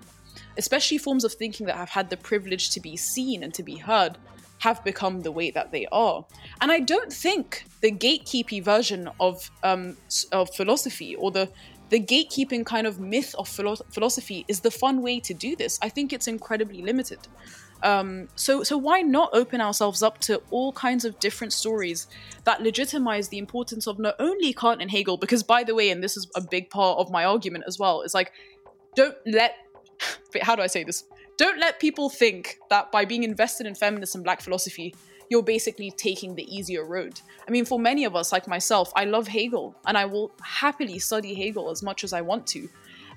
[0.57, 3.77] especially forms of thinking that have had the privilege to be seen and to be
[3.77, 4.17] heard,
[4.59, 6.25] have become the way that they are.
[6.61, 9.97] And I don't think the gatekeepy version of um,
[10.33, 11.49] of philosophy or the
[11.91, 15.79] the gatekeeping kind of myth of philo- philosophy is the fun way to do this.
[15.81, 17.21] I think it's incredibly limited.
[17.83, 22.09] Um, so, so why not open ourselves up to all kinds of different stories
[22.45, 26.03] that legitimize the importance of not only Kant and Hegel, because by the way, and
[26.03, 28.33] this is a big part of my argument as well, is like,
[28.97, 29.55] don't let,
[30.43, 31.05] how do I say this?
[31.39, 34.93] Don't let people think that by being invested in feminist and black philosophy,
[35.31, 37.21] you're basically taking the easier road.
[37.47, 40.99] I mean, for many of us, like myself, I love Hegel and I will happily
[40.99, 42.69] study Hegel as much as I want to.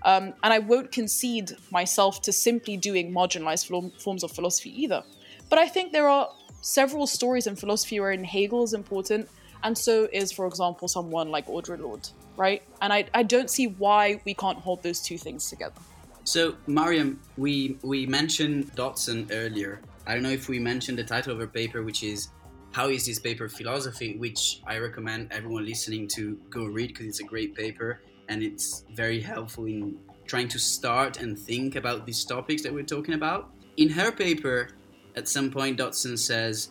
[0.03, 3.67] Um, and I won't concede myself to simply doing marginalized
[3.99, 5.03] forms of philosophy either.
[5.49, 6.29] But I think there are
[6.61, 9.29] several stories in philosophy wherein Hegel is important,
[9.63, 12.07] and so is, for example, someone like Audre Lorde,
[12.37, 12.63] right?
[12.81, 15.81] And I, I don't see why we can't hold those two things together.
[16.23, 21.33] So, Mariam, we, we mentioned Dotson earlier, I don't know if we mentioned the title
[21.33, 22.29] of her paper, which is
[22.71, 24.17] How is this paper philosophy?
[24.17, 28.85] which I recommend everyone listening to go read because it's a great paper and it's
[28.93, 33.51] very helpful in trying to start and think about these topics that we're talking about.
[33.77, 34.69] In her paper,
[35.15, 36.69] at some point, Dotson says,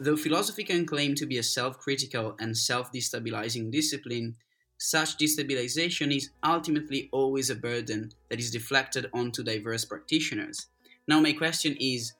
[0.00, 4.36] Though philosophy can claim to be a self critical and self destabilizing discipline,
[4.78, 10.66] such destabilization is ultimately always a burden that is deflected onto diverse practitioners.
[11.06, 12.12] Now, my question is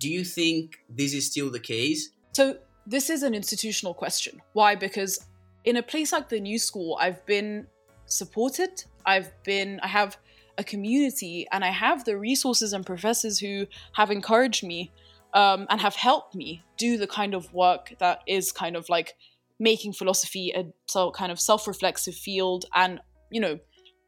[0.00, 2.10] do you think this is still the case?
[2.32, 4.42] So, this is an institutional question.
[4.52, 4.74] Why?
[4.74, 5.24] Because
[5.64, 7.66] in a place like the New School, I've been
[8.06, 8.84] supported.
[9.06, 10.18] I've been, I have
[10.58, 14.92] a community and I have the resources and professors who have encouraged me
[15.32, 19.14] um, and have helped me do the kind of work that is kind of like
[19.58, 23.58] making philosophy a kind of self-reflexive field and you know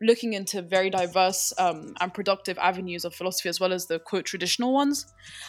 [0.02, 4.26] looking into very diverse um, and productive avenues of philosophy as well as the quote
[4.26, 5.06] traditional ones.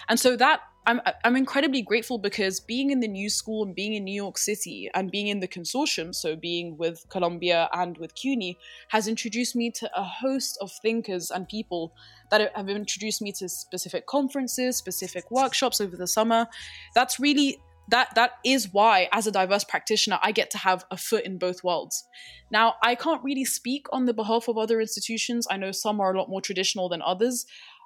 [0.07, 3.95] And so that I'm, I'm incredibly grateful because being in the new school and being
[3.95, 8.15] in new york city and being in the consortium so being with columbia and with
[8.15, 8.57] cuny
[8.87, 11.93] has introduced me to a host of thinkers and people
[12.31, 16.47] that have introduced me to specific conferences specific workshops over the summer.
[16.95, 20.97] That's really that that is why as a diverse practitioner i get to have a
[20.97, 22.03] foot in both worlds
[22.51, 26.13] now i can't really speak on the behalf of other institutions i know some are
[26.13, 27.45] a lot more traditional than others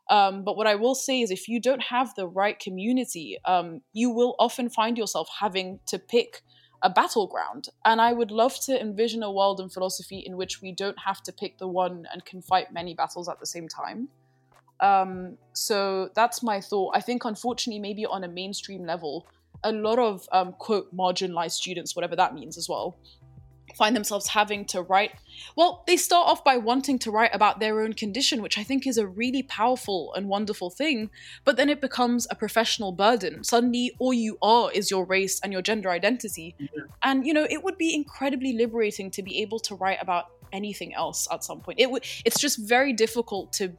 [0.10, 3.82] um, but what i will say is if you don't have the right community um,
[3.94, 6.42] you will often find yourself having to pick
[6.82, 7.70] a battleground.
[7.86, 11.22] And I would love to envision a world in philosophy in which we don't have
[11.24, 14.10] to pick the one and can fight many battles at the same time.
[14.80, 16.96] Um, so that's my thought.
[16.96, 19.28] I think, unfortunately, maybe on a mainstream level,
[19.64, 22.98] a lot of um, quote marginalized students, whatever that means as well,
[23.76, 25.12] find themselves having to write.
[25.56, 28.86] Well, they start off by wanting to write about their own condition, which I think
[28.86, 31.10] is a really powerful and wonderful thing,
[31.46, 33.44] but then it becomes a professional burden.
[33.44, 36.56] Suddenly, all you are is your race and your gender identity.
[36.60, 36.80] Mm-hmm.
[37.04, 40.94] And, you know, it would be incredibly liberating to be able to write about anything
[40.94, 41.80] else at some point.
[41.80, 43.72] It would it's just very difficult to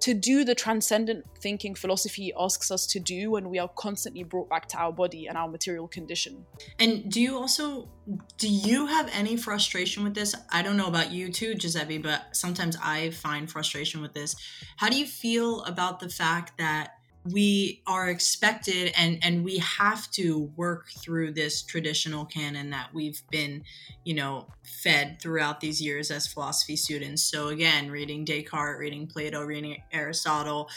[0.00, 4.48] to do the transcendent thinking philosophy asks us to do when we are constantly brought
[4.48, 6.44] back to our body and our material condition.
[6.78, 7.88] And do you also
[8.36, 10.34] do you have any frustration with this?
[10.50, 14.36] I don't know about you too, Giuseppe, but sometimes I find frustration with this.
[14.76, 20.10] How do you feel about the fact that we are expected and and we have
[20.10, 23.62] to work through this traditional canon that we've been
[24.04, 27.22] you know fed throughout these years as philosophy students.
[27.22, 30.68] So again reading descartes reading plato reading aristotle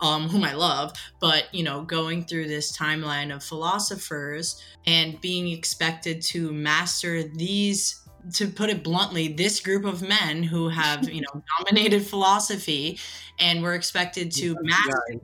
[0.00, 5.48] um, whom i love but you know going through this timeline of philosophers and being
[5.48, 8.00] expected to master these
[8.32, 12.98] to put it bluntly, this group of men who have, you know, dominated philosophy
[13.38, 15.20] and we're expected to master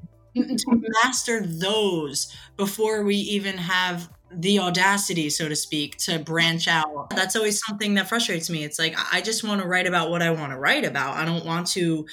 [0.49, 7.11] to master those before we even have the audacity, so to speak, to branch out.
[7.11, 8.65] That's always something that frustrates me.
[8.65, 11.17] It's like, I just want to write about what I want to write about.
[11.17, 12.07] I don't want to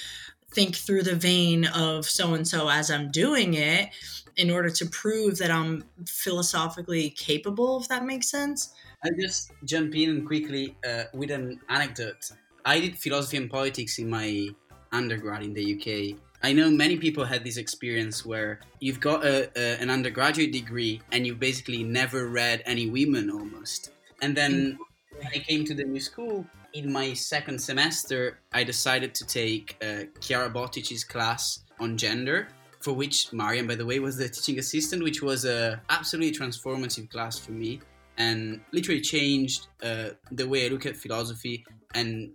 [0.52, 3.90] think through the vein of so and so as I'm doing it
[4.36, 8.72] in order to prove that I'm philosophically capable, if that makes sense.
[9.04, 12.30] I just jump in quickly uh, with an anecdote.
[12.64, 14.48] I did philosophy and politics in my
[14.92, 19.50] undergrad in the UK I know many people had this experience where you've got a,
[19.56, 23.90] a, an undergraduate degree and you've basically never read any women almost.
[24.22, 24.78] And then
[25.16, 29.76] when I came to the new school, in my second semester, I decided to take
[29.82, 32.48] uh, Chiara Bottici's class on gender,
[32.80, 37.10] for which Mariam, by the way, was the teaching assistant, which was a absolutely transformative
[37.10, 37.80] class for me
[38.18, 42.30] and literally changed uh, the way I look at philosophy and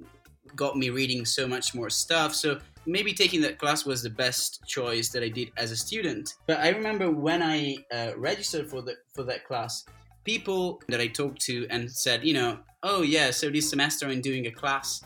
[0.56, 2.34] got me reading so much more stuff.
[2.34, 6.36] So maybe taking that class was the best choice that I did as a student.
[6.48, 9.86] But I remember when I uh, registered for the for that class,
[10.24, 14.22] people that I talked to and said, you know, oh yeah, so this semester I'm
[14.22, 15.04] doing a class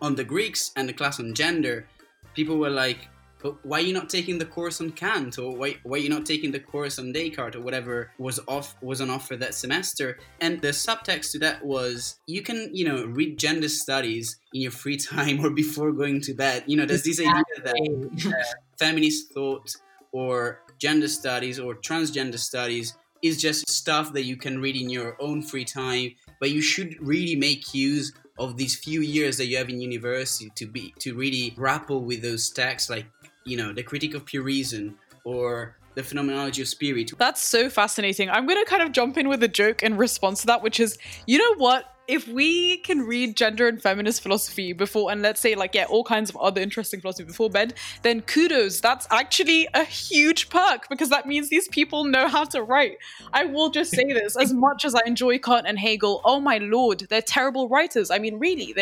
[0.00, 1.86] on the Greeks and a class on gender.
[2.34, 3.08] People were like,
[3.40, 6.08] but why are you not taking the course on Kant or why, why are you
[6.08, 10.18] not taking the course on Descartes or whatever was off was on offer that semester?
[10.40, 14.72] And the subtext to that was you can, you know, read gender studies in your
[14.72, 16.64] free time or before going to bed.
[16.66, 19.70] You know, there's this idea that uh, feminist thought
[20.12, 25.16] or gender studies or transgender studies is just stuff that you can read in your
[25.20, 29.56] own free time, but you should really make use of these few years that you
[29.56, 33.06] have in university to be to really grapple with those texts like
[33.48, 37.12] you know, the critique of pure reason or the phenomenology of spirit.
[37.18, 38.30] That's so fascinating.
[38.30, 40.78] I'm going to kind of jump in with a joke in response to that, which
[40.78, 41.92] is, you know what?
[42.08, 46.04] If we can read gender and feminist philosophy before, and let's say, like, yeah, all
[46.04, 48.80] kinds of other interesting philosophy before bed, then kudos.
[48.80, 52.96] That's actually a huge perk because that means these people know how to write.
[53.34, 56.56] I will just say this as much as I enjoy Kant and Hegel, oh my
[56.56, 58.10] lord, they're terrible writers.
[58.10, 58.74] I mean, really,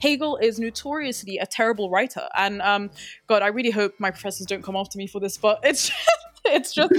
[0.00, 2.28] Hegel is notoriously a terrible writer.
[2.36, 2.90] And um,
[3.26, 6.33] God, I really hope my professors don't come after me for this, but it's just,
[6.56, 6.92] it's just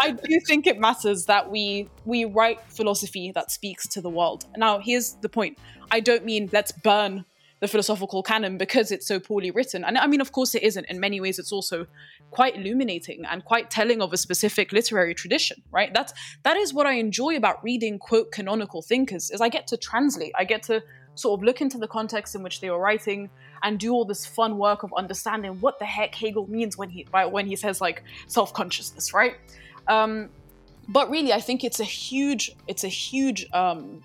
[0.00, 4.46] I do think it matters that we we write philosophy that speaks to the world.
[4.56, 5.58] Now, here's the point.
[5.90, 7.24] I don't mean let's burn
[7.60, 9.82] the philosophical canon because it's so poorly written.
[9.82, 10.84] And I mean, of course, it isn't.
[10.84, 11.86] In many ways, it's also
[12.30, 15.92] quite illuminating and quite telling of a specific literary tradition, right?
[15.92, 19.76] That's that is what I enjoy about reading quote canonical thinkers is I get to
[19.76, 20.32] translate.
[20.38, 20.82] I get to
[21.16, 23.28] sort of look into the context in which they were writing
[23.62, 27.06] and do all this fun work of understanding what the heck Hegel means when he
[27.30, 29.34] when he says like self consciousness, right?
[29.88, 30.28] Um,
[30.88, 34.02] but really, I think it's a huge it's a huge um,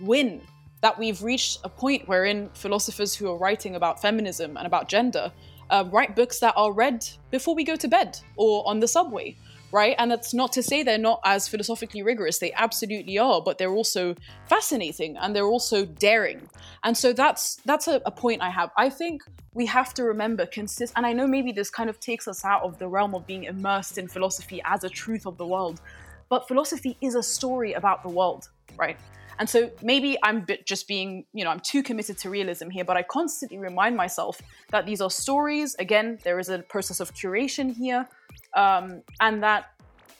[0.00, 0.40] win
[0.80, 5.32] that we've reached a point wherein philosophers who are writing about feminism and about gender
[5.70, 9.34] uh, write books that are read before we go to bed or on the subway
[9.74, 9.96] right?
[9.98, 12.38] And that's not to say they're not as philosophically rigorous.
[12.38, 14.14] They absolutely are, but they're also
[14.46, 16.48] fascinating and they're also daring.
[16.84, 18.70] And so that's that's a, a point I have.
[18.76, 19.22] I think
[19.52, 22.62] we have to remember consist and I know maybe this kind of takes us out
[22.62, 25.80] of the realm of being immersed in philosophy as a truth of the world.
[26.28, 28.96] But philosophy is a story about the world, right?
[29.40, 32.96] And so maybe I'm just being, you know, I'm too committed to realism here, but
[32.96, 35.74] I constantly remind myself that these are stories.
[35.80, 38.06] Again, there is a process of curation here
[38.54, 39.70] um, and that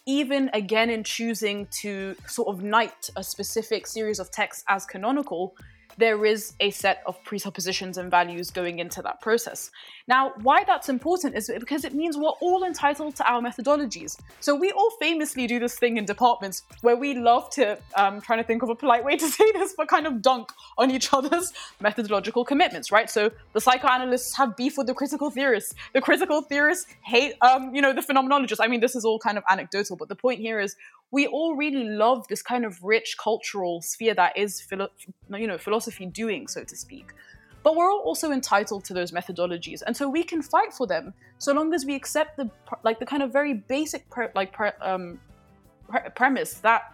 [0.06, 5.56] even again in choosing to sort of knight a specific series of texts as canonical,
[5.96, 9.70] there is a set of presuppositions and values going into that process.
[10.06, 14.18] Now, why that's important is because it means we're all entitled to our methodologies.
[14.40, 18.38] So we all famously do this thing in departments where we love to, um, trying
[18.40, 21.12] to think of a polite way to say this, but kind of dunk on each
[21.12, 23.08] other's methodological commitments, right?
[23.08, 25.74] So the psychoanalysts have beef with the critical theorists.
[25.92, 28.58] The critical theorists hate, um, you know, the phenomenologists.
[28.60, 30.76] I mean, this is all kind of anecdotal, but the point here is
[31.10, 34.90] we all really love this kind of rich cultural sphere that is, philo-
[35.30, 37.12] you know, philosophy doing, so to speak.
[37.62, 41.14] But we're all also entitled to those methodologies, and so we can fight for them
[41.38, 42.50] so long as we accept the
[42.82, 45.18] like the kind of very basic pre- like pre- um,
[45.88, 46.93] pre- premise that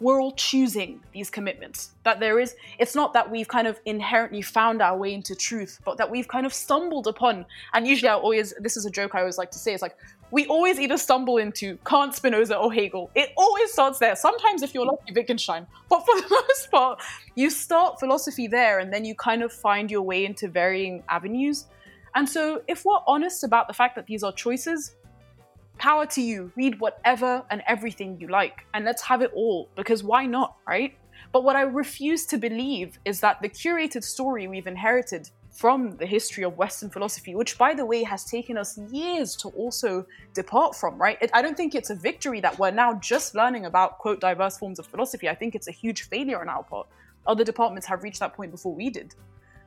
[0.00, 1.92] we're all choosing these commitments.
[2.04, 5.80] That there is, it's not that we've kind of inherently found our way into truth,
[5.84, 7.46] but that we've kind of stumbled upon.
[7.72, 9.96] And usually, I always, this is a joke I always like to say, it's like
[10.30, 13.10] we always either stumble into Kant, Spinoza, or Hegel.
[13.14, 14.16] It always starts there.
[14.16, 15.66] Sometimes, if you're lucky, Wittgenstein.
[15.88, 17.00] But for the most part,
[17.34, 21.66] you start philosophy there and then you kind of find your way into varying avenues.
[22.14, 24.96] And so, if we're honest about the fact that these are choices,
[25.78, 26.52] power to you.
[26.56, 30.96] Read whatever and everything you like, and let's have it all, because why not, right?
[31.32, 36.06] But what I refuse to believe is that the curated story we've inherited from the
[36.06, 40.76] history of Western philosophy, which, by the way, has taken us years to also depart
[40.76, 41.16] from, right?
[41.22, 44.58] It, I don't think it's a victory that we're now just learning about, quote, diverse
[44.58, 45.28] forms of philosophy.
[45.28, 46.88] I think it's a huge failure on our part.
[47.26, 49.14] Other departments have reached that point before we did.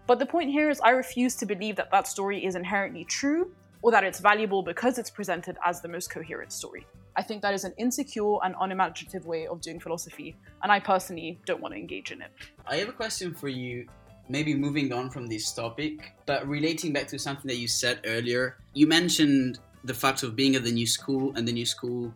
[0.05, 3.51] But the point here is, I refuse to believe that that story is inherently true
[3.82, 6.86] or that it's valuable because it's presented as the most coherent story.
[7.15, 11.39] I think that is an insecure and unimaginative way of doing philosophy, and I personally
[11.45, 12.32] don't want to engage in it.
[12.67, 13.88] I have a question for you,
[14.30, 18.57] maybe moving on from this topic, but relating back to something that you said earlier.
[18.73, 22.13] You mentioned the fact of being at the new school and the new school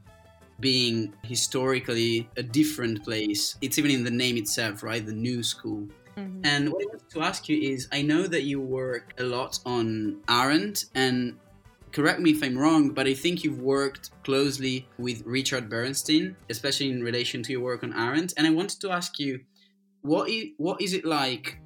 [0.59, 3.57] being historically a different place.
[3.61, 5.05] It's even in the name itself, right?
[5.05, 5.87] The new school.
[6.17, 6.41] Mm-hmm.
[6.45, 9.59] And what I wanted to ask you is I know that you work a lot
[9.65, 11.37] on Arendt, and
[11.93, 16.89] correct me if I'm wrong, but I think you've worked closely with Richard Bernstein, especially
[16.89, 18.33] in relation to your work on Arendt.
[18.35, 19.39] And I wanted to ask you,
[20.01, 21.59] what is, what is it like,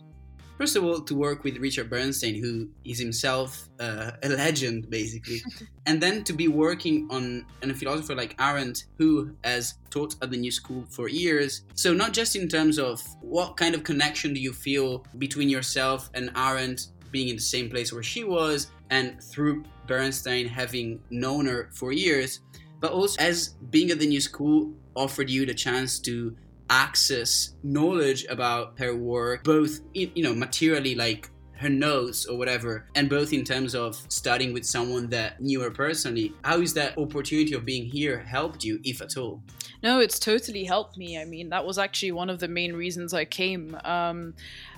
[0.57, 5.41] first of all, to work with Richard Bernstein, who is himself uh, a legend, basically,
[5.86, 10.30] and then to be working on, on a philosopher like Arendt, who has taught at
[10.30, 11.63] the New School for years.
[11.73, 16.09] So, not just in terms of what kind of connection do you feel between yourself
[16.13, 21.45] and Arendt being in the same place where she was, and through Bernstein having known
[21.45, 22.41] her for years,
[22.80, 26.36] but also as being at the new school offered you the chance to
[26.70, 33.10] access knowledge about her work, both you know materially like her notes or whatever, and
[33.10, 36.34] both in terms of studying with someone that knew her personally.
[36.43, 39.41] How is that opportunity of being here helped you, if at all?
[39.84, 41.20] No, it's totally helped me.
[41.20, 43.78] I mean, that was actually one of the main reasons I came.
[43.84, 44.34] Um,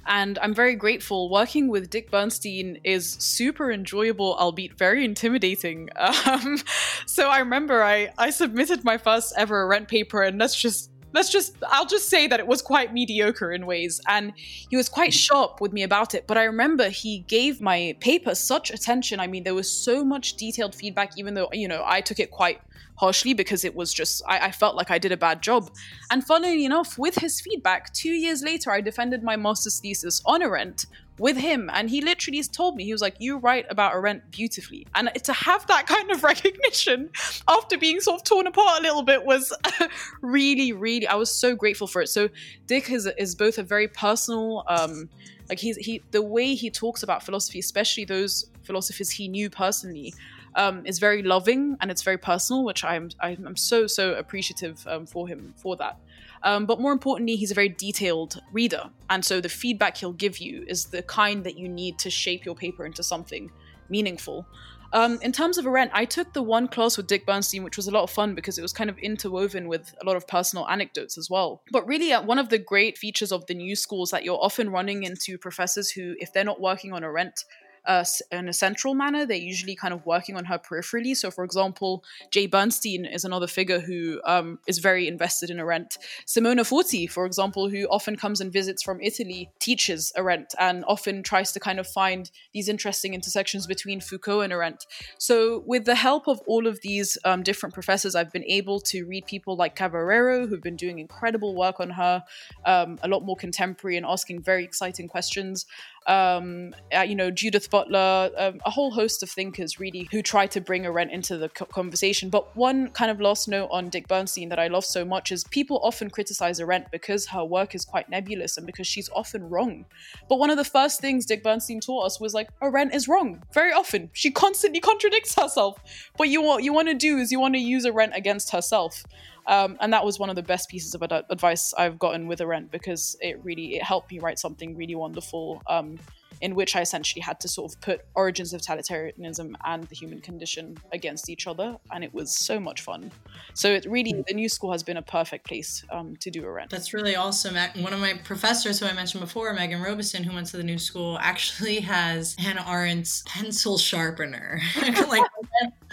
[0.10, 1.30] and I'm very grateful.
[1.30, 5.90] Working with Dick Bernstein is super enjoyable, albeit very intimidating.
[6.26, 6.58] Um,
[7.06, 11.30] so I remember I, I submitted my first ever Arendt paper, and let's just let's
[11.30, 15.14] just I'll just say that it was quite mediocre in ways and he was quite
[15.14, 19.20] sharp with me about it but I remember he gave my paper such attention.
[19.20, 22.32] I mean there was so much detailed feedback even though you know I took it
[22.32, 22.62] quite
[22.96, 25.72] harshly because it was just I, I felt like I did a bad job.
[26.12, 30.42] And funnily enough with his feedback two years later I defended my master's thesis on
[30.42, 30.86] Arendt
[31.20, 34.88] with him and he literally told me he was like you write about Arendt beautifully.
[34.96, 37.10] And to have that kind of recognition
[37.48, 39.54] after being sort of torn apart a little bit was
[40.22, 42.08] really really i was so grateful for it.
[42.08, 42.30] So
[42.68, 45.10] dick is, is both a very personal um
[45.50, 50.14] like he's he the way he talks about philosophy especially those philosophers he knew personally
[50.56, 55.06] um, is very loving and it's very personal which i'm i'm so so appreciative um,
[55.06, 55.98] for him for that
[56.44, 58.90] um, but more importantly, he's a very detailed reader.
[59.10, 62.46] And so the feedback he'll give you is the kind that you need to shape
[62.46, 63.52] your paper into something
[63.90, 64.46] meaningful.
[64.92, 67.88] Um, in terms of Arendt, I took the one class with Dick Bernstein, which was
[67.88, 70.68] a lot of fun because it was kind of interwoven with a lot of personal
[70.68, 71.62] anecdotes as well.
[71.72, 74.72] But really, uh, one of the great features of the new schools that you're often
[74.72, 77.46] running into professors who, if they're not working on Arendt,
[77.86, 79.26] uh, in a central manner.
[79.26, 81.16] They're usually kind of working on her peripherally.
[81.16, 85.98] So, for example, Jay Bernstein is another figure who um, is very invested in Arendt.
[86.26, 91.24] Simona Forti, for example, who often comes and visits from Italy, teaches Arendt and often
[91.24, 94.86] tries to kind of find these interesting intersections between Foucault and Arendt.
[95.18, 99.06] So, with the help of all of these um, different professors, I've been able to
[99.06, 102.24] read people like Cavarero, who've been doing incredible work on her,
[102.66, 105.66] um, a lot more contemporary and asking very exciting questions.
[106.10, 110.48] Um, uh, you know, Judith Butler, um, a whole host of thinkers really who try
[110.48, 112.32] to bring Arendt into the conversation.
[112.32, 115.44] But one kind of last note on Dick Bernstein that I love so much is
[115.46, 119.86] people often criticize Arendt because her work is quite nebulous and because she's often wrong.
[120.28, 123.44] But one of the first things Dick Bernstein taught us was like Arendt is wrong
[123.54, 124.10] very often.
[124.14, 125.78] She constantly contradicts herself.
[126.18, 129.04] But you what you want to do is you want to use Arendt against herself.
[129.50, 132.40] Um, and that was one of the best pieces of ad- advice I've gotten with
[132.40, 135.62] Arendt because it really it helped me write something really wonderful.
[135.68, 136.00] Um,
[136.42, 140.22] in which I essentially had to sort of put origins of totalitarianism and the human
[140.22, 143.12] condition against each other, and it was so much fun.
[143.54, 146.72] So it really, the new school has been a perfect place um, to do Arendt.
[146.72, 147.56] That's really awesome.
[147.82, 150.78] One of my professors, who I mentioned before, Megan Robeson, who went to the new
[150.78, 154.62] school, actually has Hannah Arendt's pencil sharpener.
[155.10, 155.24] like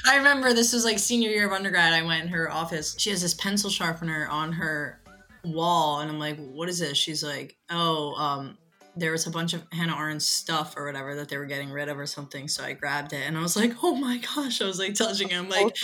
[0.07, 1.93] I remember this was like senior year of undergrad.
[1.93, 2.95] I went in her office.
[2.99, 5.01] She has this pencil sharpener on her
[5.45, 6.97] wall and I'm like, what is this?
[6.97, 8.57] She's like, oh, um,
[8.97, 11.89] there was a bunch of Hannah Arendt stuff or whatever that they were getting rid
[11.89, 12.49] of or something.
[12.49, 14.63] So I grabbed it and I was like, oh my gosh.
[14.63, 15.49] I was like touching him.
[15.49, 15.77] Like,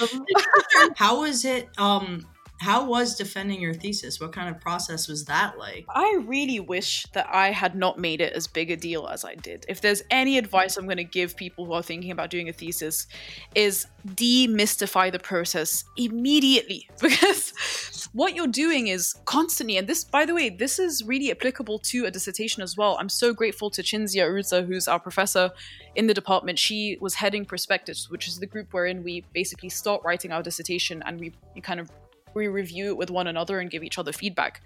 [0.97, 1.69] how was it?
[1.77, 2.27] Um,
[2.63, 4.21] how was defending your thesis?
[4.21, 5.85] What kind of process was that like?
[5.89, 9.35] I really wish that I had not made it as big a deal as I
[9.35, 9.67] did.
[9.69, 12.53] If there's any advice I'm going to give people who are thinking about doing a
[12.53, 13.09] thesis
[13.57, 20.35] is demystify the process immediately because what you're doing is constantly and this by the
[20.35, 24.25] way this is really applicable to a dissertation as well i'm so grateful to Cinzia
[24.25, 25.51] Arruzza, who's our professor
[25.95, 30.03] in the department she was heading perspectives which is the group wherein we basically start
[30.05, 31.89] writing our dissertation and we, we kind of
[32.35, 34.63] we review it with one another and give each other feedback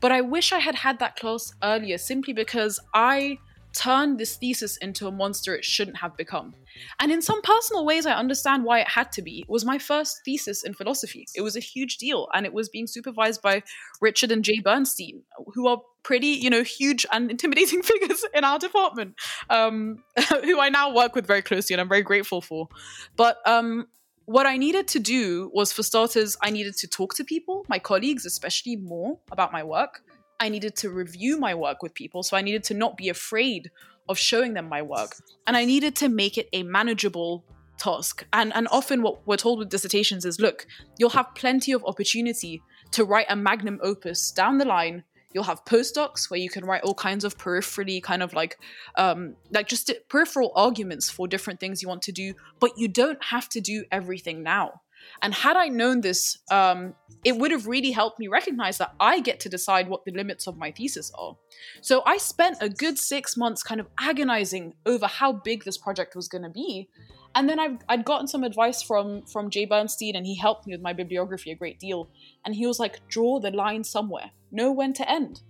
[0.00, 3.38] but i wish i had had that class earlier simply because i
[3.72, 6.54] turned this thesis into a monster it shouldn't have become.
[6.98, 9.40] And in some personal ways, I understand why it had to be.
[9.40, 11.26] It was my first thesis in philosophy.
[11.34, 13.62] It was a huge deal, and it was being supervised by
[14.00, 15.22] Richard and Jay Bernstein,
[15.54, 19.14] who are pretty, you know, huge and intimidating figures in our department,
[19.48, 20.02] um,
[20.44, 22.68] who I now work with very closely, and I'm very grateful for.
[23.16, 23.88] But um,
[24.30, 27.80] what I needed to do was, for starters, I needed to talk to people, my
[27.80, 30.04] colleagues especially, more about my work.
[30.38, 32.22] I needed to review my work with people.
[32.22, 33.72] So I needed to not be afraid
[34.08, 35.16] of showing them my work.
[35.48, 37.44] And I needed to make it a manageable
[37.76, 38.24] task.
[38.32, 40.64] And, and often what we're told with dissertations is look,
[40.96, 42.62] you'll have plenty of opportunity
[42.92, 45.02] to write a magnum opus down the line.
[45.32, 48.58] You'll have postdocs where you can write all kinds of peripherally kind of like
[48.96, 53.22] um, like just peripheral arguments for different things you want to do, but you don't
[53.24, 54.80] have to do everything now.
[55.22, 59.20] And had I known this, um, it would have really helped me recognize that I
[59.20, 61.36] get to decide what the limits of my thesis are.
[61.80, 66.14] So I spent a good six months kind of agonizing over how big this project
[66.14, 66.88] was going to be.
[67.34, 70.74] And then I've, I'd gotten some advice from from Jay Bernstein, and he helped me
[70.74, 72.08] with my bibliography a great deal.
[72.44, 75.42] And he was like, draw the line somewhere, know when to end.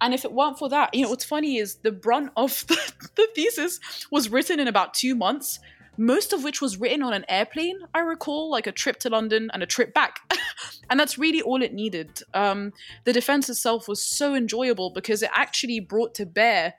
[0.00, 2.76] And if it weren't for that, you know, what's funny is the brunt of the,
[3.14, 3.78] the thesis
[4.10, 5.58] was written in about two months
[5.96, 9.50] most of which was written on an airplane, I recall, like a trip to London
[9.52, 10.20] and a trip back.
[10.90, 12.22] and that's really all it needed.
[12.34, 12.72] Um,
[13.04, 16.74] the defense itself was so enjoyable because it actually brought to bear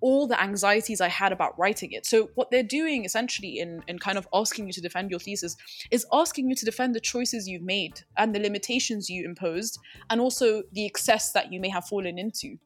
[0.00, 2.06] all the anxieties I had about writing it.
[2.06, 5.56] So, what they're doing essentially in, in kind of asking you to defend your thesis
[5.90, 9.78] is asking you to defend the choices you've made and the limitations you imposed,
[10.08, 12.56] and also the excess that you may have fallen into.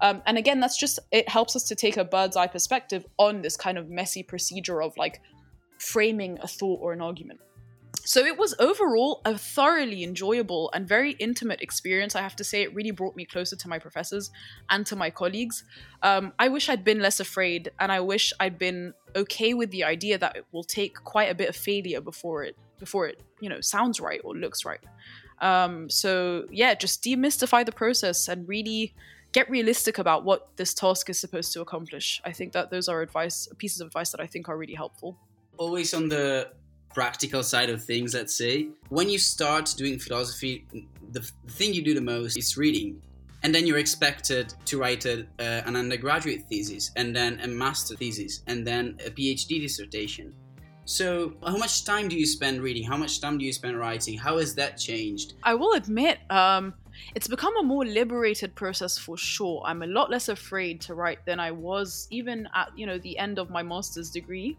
[0.00, 3.42] Um, and again, that's just, it helps us to take a bird's eye perspective on
[3.42, 5.20] this kind of messy procedure of like
[5.78, 7.40] framing a thought or an argument.
[8.06, 12.14] So it was overall a thoroughly enjoyable and very intimate experience.
[12.14, 14.30] I have to say, it really brought me closer to my professors
[14.68, 15.64] and to my colleagues.
[16.02, 19.84] Um, I wish I'd been less afraid, and I wish I'd been okay with the
[19.84, 23.48] idea that it will take quite a bit of failure before it before it you
[23.48, 24.80] know sounds right or looks right.
[25.40, 28.94] Um, so yeah, just demystify the process and really
[29.32, 32.20] get realistic about what this task is supposed to accomplish.
[32.24, 35.18] I think that those are advice pieces of advice that I think are really helpful
[35.56, 36.50] always on the
[36.94, 40.66] practical side of things, let's say, when you start doing philosophy,
[41.12, 43.02] the thing you do the most is reading.
[43.42, 47.94] And then you're expected to write a, uh, an undergraduate thesis, and then a master
[47.94, 50.32] thesis, and then a PhD dissertation.
[50.86, 52.84] So, how much time do you spend reading?
[52.84, 54.18] How much time do you spend writing?
[54.18, 55.34] How has that changed?
[55.42, 56.74] I will admit, um,
[57.14, 59.62] it's become a more liberated process for sure.
[59.64, 63.18] I'm a lot less afraid to write than I was even at you know the
[63.18, 64.56] end of my master's degree.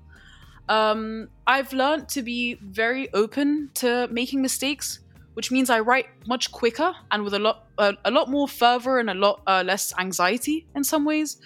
[0.67, 4.99] Um, I've learned to be very open to making mistakes,
[5.35, 8.99] which means I write much quicker and with a lot uh, a lot more fervor
[8.99, 11.37] and a lot uh, less anxiety in some ways.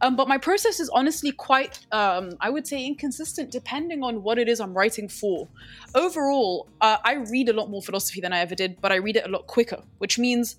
[0.00, 4.38] Um, but my process is honestly quite, um, I would say, inconsistent depending on what
[4.38, 5.48] it is I'm writing for.
[5.94, 9.16] Overall, uh, I read a lot more philosophy than I ever did, but I read
[9.16, 10.56] it a lot quicker, which means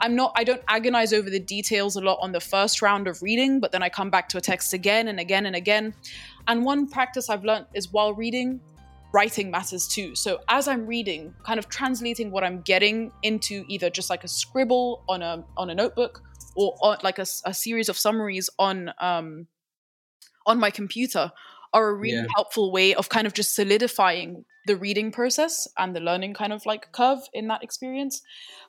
[0.00, 3.22] I'm not, I don't agonize over the details a lot on the first round of
[3.22, 5.94] reading, but then I come back to a text again and again and again.
[6.46, 8.60] And one practice I've learned is while reading,
[9.12, 10.14] writing matters too.
[10.14, 14.28] So as I'm reading, kind of translating what I'm getting into either just like a
[14.28, 16.22] scribble on a on a notebook
[16.54, 19.46] or on, like a, a, series of summaries on um
[20.46, 21.32] on my computer
[21.72, 22.26] are a really yeah.
[22.34, 26.64] helpful way of kind of just solidifying the reading process and the learning kind of
[26.66, 28.22] like curve in that experience.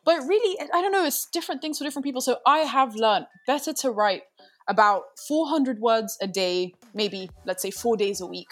[0.03, 2.21] But really, I don't know, it's different things for different people.
[2.21, 4.23] So I have learned better to write
[4.67, 8.47] about 400 words a day, maybe let's say four days a week,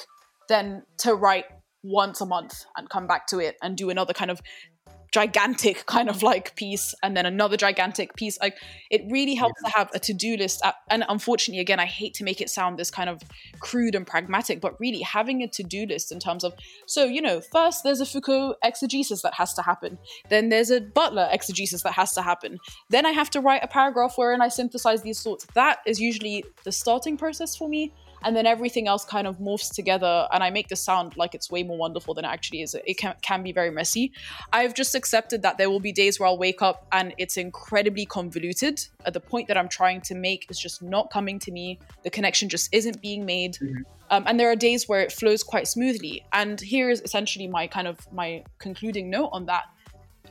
[0.50, 1.46] than to write
[1.84, 4.42] once a month and come back to it and do another kind of
[5.18, 8.56] gigantic kind of like piece and then another gigantic piece like
[8.92, 9.72] it really helps yeah.
[9.72, 10.62] to have a to-do list
[10.92, 13.20] and unfortunately again i hate to make it sound this kind of
[13.60, 16.54] crude and pragmatic but really having a to-do list in terms of
[16.86, 19.98] so you know first there's a foucault exegesis that has to happen
[20.30, 22.60] then there's a butler exegesis that has to happen
[22.90, 26.46] then i have to write a paragraph wherein i synthesize these thoughts that is usually
[26.64, 27.92] the starting process for me
[28.24, 31.50] and then everything else kind of morphs together and i make this sound like it's
[31.52, 32.76] way more wonderful than it actually is.
[32.86, 34.12] It can, can be very messy.
[34.54, 38.06] I've just accepted that there will be days where i'll wake up and it's incredibly
[38.06, 38.86] convoluted.
[39.06, 41.80] At the point that i'm trying to make is just not coming to me.
[42.04, 43.56] The connection just isn't being made.
[43.56, 43.82] Mm-hmm.
[44.10, 46.26] um, and there are days where it flows quite smoothly.
[46.34, 49.66] And here is essentially my kind of my concluding note on that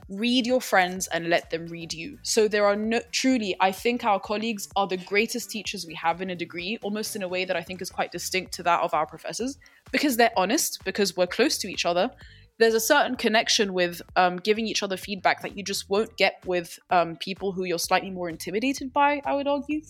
[0.08, 2.18] read your friends and let them read you.
[2.22, 6.22] So there are no truly, I think our colleagues are the greatest teachers we have
[6.22, 8.82] in a degree, almost in a way that I think is quite distinct to that
[8.82, 9.58] of our professors,
[9.90, 12.10] because they're honest, because we're close to each other.
[12.58, 16.40] There's a certain connection with um, giving each other feedback that you just won't get
[16.46, 19.82] with um, people who you're slightly more intimidated by, I would argue.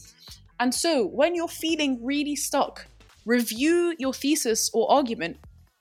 [0.58, 2.86] And so when you're feeling really stuck,
[3.26, 5.36] review your thesis or argument,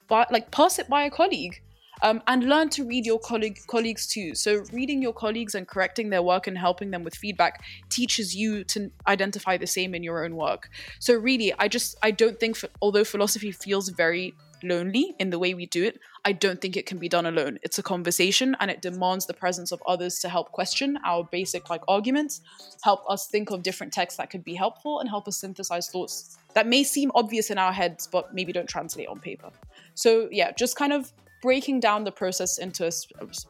[0.07, 1.61] but like pass it by a colleague
[2.05, 4.35] um, and learn to read your colleague, colleagues too.
[4.35, 8.63] So, reading your colleagues and correcting their work and helping them with feedback teaches you
[8.65, 10.69] to identify the same in your own work.
[10.99, 15.55] So, really, I just I don't think, although philosophy feels very lonely in the way
[15.55, 17.57] we do it, I don't think it can be done alone.
[17.63, 21.69] It's a conversation and it demands the presence of others to help question our basic
[21.71, 22.41] like arguments,
[22.83, 26.37] help us think of different texts that could be helpful and help us synthesize thoughts
[26.53, 29.51] that may seem obvious in our heads but maybe don't translate on paper.
[29.93, 31.11] So yeah, just kind of
[31.45, 32.91] breaking down the process into a,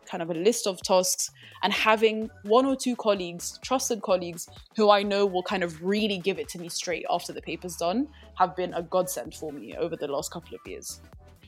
[0.06, 1.32] kind of a list of tasks
[1.64, 6.18] and having one or two colleagues, trusted colleagues, who I know will kind of really
[6.18, 9.78] give it to me straight after the paper's done, have been a godsend for me
[9.78, 11.00] over the last couple of years.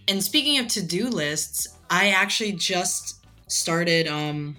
[0.08, 4.56] And speaking of to do lists, I actually just started um,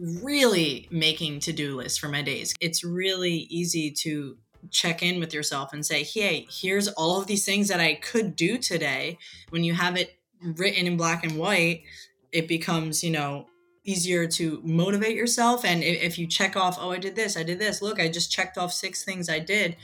[0.00, 2.54] really making to do lists for my days.
[2.60, 4.36] It's really easy to
[4.72, 8.34] check in with yourself and say, hey, here's all of these things that I could
[8.34, 9.18] do today.
[9.50, 11.82] When you have it written in black and white,
[12.32, 13.46] it becomes, you know,
[13.84, 15.64] easier to motivate yourself.
[15.64, 18.30] And if you check off, oh, I did this, I did this, look, I just
[18.30, 19.76] checked off six things I did,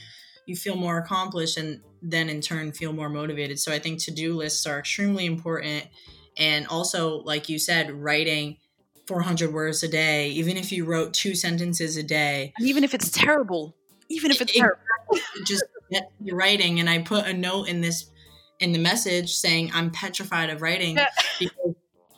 [0.46, 3.58] you feel more accomplished and then in turn feel more motivated.
[3.58, 5.86] So I think to do lists are extremely important.
[6.36, 8.56] And also, like you said, writing
[9.08, 12.52] 400 words a day, even if you wrote two sentences a day.
[12.56, 13.74] And even if it's terrible,
[14.08, 14.80] even if it's it, terrible.
[15.46, 16.78] just get your writing.
[16.80, 18.10] And I put a note in this
[18.60, 20.98] in the message saying I'm petrified of writing
[21.38, 21.74] because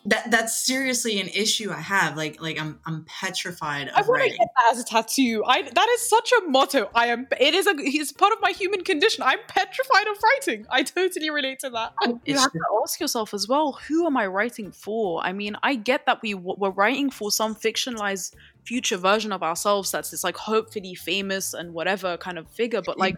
[0.07, 2.17] that that's seriously an issue I have.
[2.17, 4.09] Like like I'm I'm petrified of writing.
[4.09, 5.45] I want to get that as a tattoo.
[5.47, 6.91] I that is such a motto.
[6.95, 7.27] I am.
[7.39, 7.75] It is a.
[7.77, 9.23] It's part of my human condition.
[9.23, 10.67] I'm petrified of writing.
[10.71, 11.93] I totally relate to that.
[12.03, 15.23] And you have to ask yourself as well: Who am I writing for?
[15.23, 18.35] I mean, I get that we we're writing for some fictionalized
[18.65, 22.99] future version of ourselves that's this like hopefully famous and whatever kind of figure, but
[22.99, 23.17] like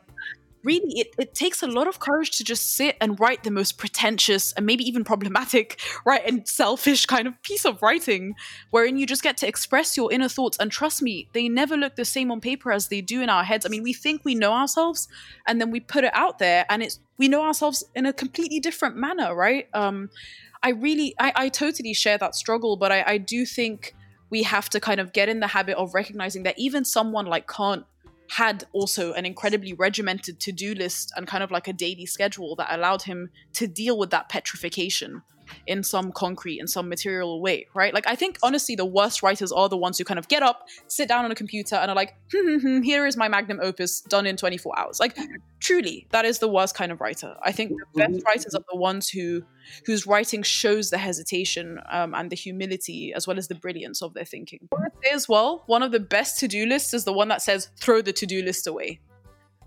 [0.64, 3.78] really it, it takes a lot of courage to just sit and write the most
[3.78, 8.34] pretentious and maybe even problematic right and selfish kind of piece of writing
[8.70, 10.56] wherein you just get to express your inner thoughts.
[10.58, 13.44] And trust me they never look the same on paper as they do in our
[13.44, 13.66] heads.
[13.66, 15.08] I mean we think we know ourselves
[15.46, 18.60] and then we put it out there and it's we know ourselves in a completely
[18.60, 19.68] different manner right?
[19.74, 20.10] Um
[20.64, 23.96] i really i, I totally share that struggle but I, I do think
[24.30, 27.46] we have to kind of get in the habit of recognizing that even someone like
[27.48, 27.84] kant
[28.36, 32.74] had also an incredibly regimented to-do list and kind of like a daily schedule that
[32.74, 35.20] allowed him to deal with that petrification
[35.66, 37.94] in some concrete in some material way right?
[37.94, 40.68] Like i think honestly the worst writers are the ones who kind of get up
[40.86, 43.60] sit down on a computer and are like hmm, hmm, hmm, here is my magnum
[43.62, 45.00] opus done in 24 hours.
[45.00, 45.16] Like
[45.60, 47.36] truly that is the worst kind of writer.
[47.42, 48.26] I think the best mm-hmm.
[48.26, 49.42] writers are the ones who
[49.86, 54.14] whose writing shows the hesitation um, and the humility as well as the brilliance of
[54.14, 54.68] their thinking.
[55.04, 58.02] Say as well one of the best to-do lists is the one that says throw
[58.02, 59.00] the to-do list away.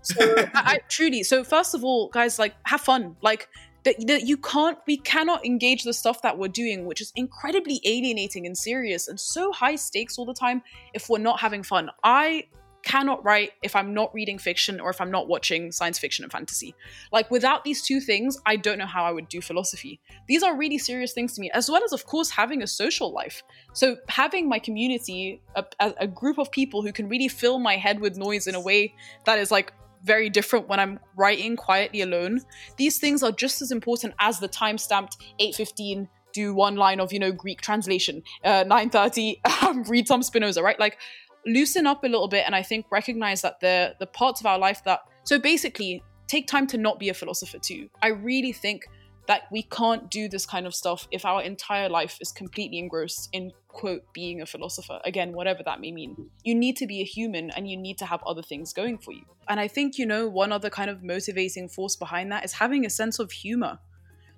[0.02, 3.16] So I, I truly so first of all guys like have fun.
[3.22, 3.48] Like
[3.86, 7.80] that, that you can't we cannot engage the stuff that we're doing which is incredibly
[7.84, 10.60] alienating and serious and so high stakes all the time
[10.92, 12.44] if we're not having fun i
[12.82, 16.30] cannot write if I'm not reading fiction or if I'm not watching science fiction and
[16.30, 16.72] fantasy.
[17.10, 19.98] Like, without these two things, I don't know how I would do philosophy.
[20.28, 23.12] These are really serious things to me, as well as, of course, having a social
[23.12, 23.42] life.
[23.72, 25.64] So, having my community, a,
[25.98, 28.94] a group of people who can really fill my head with noise in a way
[29.24, 29.72] that is like
[30.02, 32.40] very different when I'm writing quietly alone.
[32.76, 37.12] These things are just as important as the time stamped 815 do one line of
[37.12, 40.78] you know Greek translation, uh, 930 um, read some Spinoza, right?
[40.78, 40.98] Like
[41.46, 44.58] loosen up a little bit and I think recognize that the the parts of our
[44.58, 47.88] life that so basically take time to not be a philosopher too.
[48.02, 48.86] I really think
[49.28, 53.28] that we can't do this kind of stuff if our entire life is completely engrossed
[53.32, 55.00] in quote being a philosopher.
[55.04, 56.30] Again whatever that may mean.
[56.44, 59.12] You need to be a human and you need to have other things going for
[59.12, 59.24] you.
[59.48, 62.86] And i think you know one other kind of motivating force behind that is having
[62.86, 63.78] a sense of humor.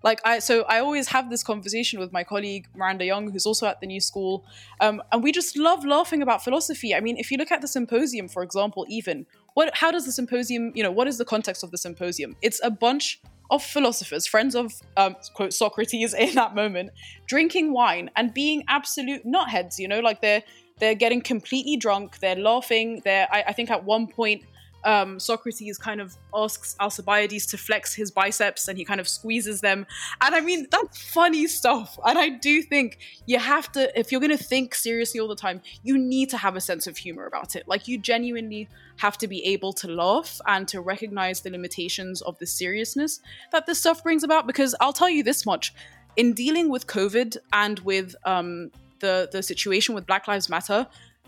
[0.03, 3.67] Like I, so I always have this conversation with my colleague Miranda Young, who's also
[3.67, 4.45] at the New School,
[4.81, 6.95] um, and we just love laughing about philosophy.
[6.95, 10.13] I mean, if you look at the symposium, for example, even what, how does the
[10.13, 12.37] symposium, you know, what is the context of the symposium?
[12.43, 13.21] It's a bunch
[13.51, 16.91] of philosophers, friends of um, quote Socrates in that moment,
[17.27, 19.79] drinking wine and being absolute nutheads.
[19.79, 20.43] You know, like they're
[20.79, 23.03] they're getting completely drunk, they're laughing.
[23.05, 24.43] They're I, I think at one point
[24.85, 29.61] um, Socrates kind of asks Alcibiades to flex his biceps and he kind of squeezes
[29.61, 29.87] them.
[30.21, 31.99] And I mean, that's funny stuff.
[32.05, 35.37] And I do think you have to, if you're going to think seriously all the
[35.37, 37.67] time, you need to have a sense of humor about it.
[37.67, 42.39] Like, you genuinely have to be able to laugh and to recognize the limitations of
[42.39, 43.21] the seriousness
[43.53, 44.47] that this stuff brings about.
[44.47, 45.75] Because I'll tell you this much
[46.17, 48.71] in dealing with COVID and with um,
[49.01, 50.87] the, the situation with Black Lives Matter,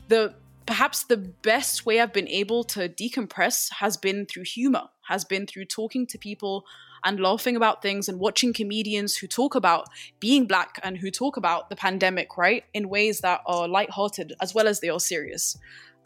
[0.09, 0.35] the
[0.67, 5.47] perhaps the best way I've been able to decompress has been through humor, has been
[5.47, 6.65] through talking to people
[7.05, 9.89] and laughing about things and watching comedians who talk about
[10.19, 14.55] being black and who talk about the pandemic, right, in ways that are lighthearted as
[14.55, 15.57] well as they are serious.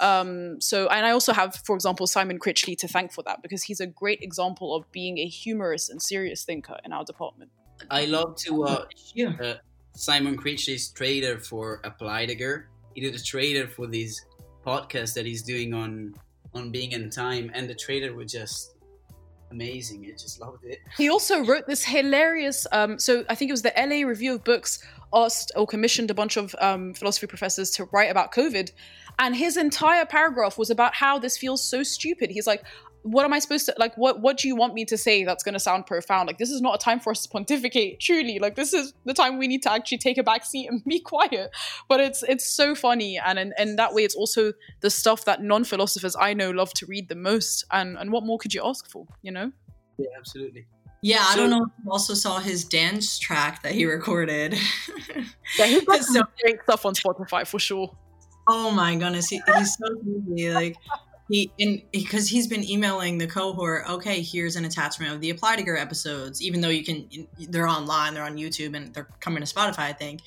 [0.01, 3.63] Um, so, and I also have, for example, Simon Critchley to thank for that because
[3.63, 7.51] he's a great example of being a humorous and serious thinker in our department.
[7.91, 9.55] I love to watch uh,
[9.95, 14.25] Simon Critchley's trailer for Applied He did a trailer for these
[14.65, 16.15] podcast that he's doing on
[16.55, 18.77] on being in time, and the trailer was just
[19.51, 20.07] amazing.
[20.07, 20.79] I just loved it.
[20.97, 22.67] He also wrote this hilarious.
[22.73, 26.15] Um, so I think it was the LA Review of Books asked or commissioned a
[26.15, 28.71] bunch of um, philosophy professors to write about COVID,
[29.19, 32.31] and his entire paragraph was about how this feels so stupid.
[32.31, 32.65] He's like,
[33.05, 33.97] what am I supposed to like?
[33.97, 36.27] What what do you want me to say that's going to sound profound?
[36.27, 38.01] Like this is not a time for us to pontificate.
[38.01, 40.83] Truly, like this is the time we need to actually take a back seat and
[40.87, 41.51] be quiet.
[41.87, 45.43] But it's it's so funny, and and, and that way, it's also the stuff that
[45.43, 47.65] non philosophers I know love to read the most.
[47.71, 49.07] And and what more could you ask for?
[49.23, 49.53] You know?
[49.99, 50.67] Yeah, absolutely.
[51.03, 51.65] Yeah, so, I don't know.
[51.65, 54.55] If you also saw his dance track that he recorded.
[55.59, 57.95] yeah, he's got some great stuff on Spotify for sure.
[58.49, 59.87] Oh my goodness, he, he's so
[60.33, 60.51] easy.
[60.51, 60.77] Like
[61.29, 65.57] he in because he's been emailing the cohort okay here's an attachment of the apply
[65.57, 67.09] to Gear episodes even though you can
[67.49, 70.21] they're online they're on youtube and they're coming to spotify i think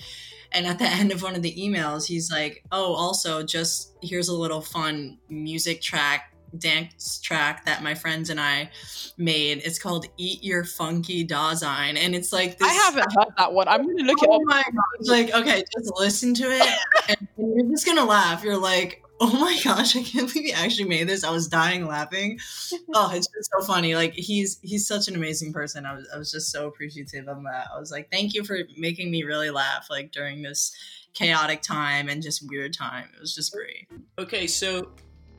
[0.51, 4.29] and at the end of one of the emails he's like oh also just here's
[4.29, 8.69] a little fun music track dance track that my friends and I
[9.17, 9.61] made.
[9.63, 11.97] It's called Eat Your Funky Dasein.
[11.97, 13.67] And it's like this, I haven't heard that one.
[13.67, 14.41] I'm gonna look oh it up.
[14.45, 15.07] My God.
[15.07, 16.79] Like, okay, just listen to it
[17.09, 18.43] and, and you're just gonna laugh.
[18.43, 21.23] You're like, oh my gosh, I can't believe he actually made this.
[21.23, 22.39] I was dying laughing.
[22.93, 23.95] Oh, it's just so funny.
[23.95, 25.85] Like he's he's such an amazing person.
[25.85, 27.67] I was I was just so appreciative of that.
[27.73, 30.75] I was like, thank you for making me really laugh like during this
[31.13, 33.09] chaotic time and just weird time.
[33.15, 33.87] It was just great.
[34.17, 34.91] Okay, so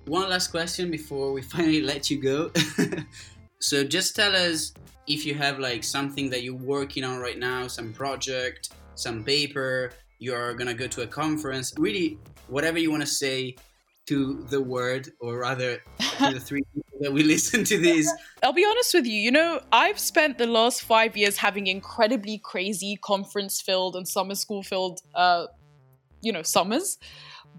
[0.06, 2.50] one last question before we finally let you go.
[3.60, 4.72] so just tell us
[5.06, 9.90] if you have like something that you're working on right now, some project, some paper,
[10.18, 12.18] you're gonna go to a conference, really
[12.48, 13.56] whatever you want to say
[14.09, 15.78] to the word, or rather
[16.18, 18.11] to the three people that we listen to these.
[18.42, 22.38] I'll be honest with you, you know, I've spent the last five years having incredibly
[22.38, 25.46] crazy conference filled and summer school filled, uh,
[26.22, 26.98] you know, summers.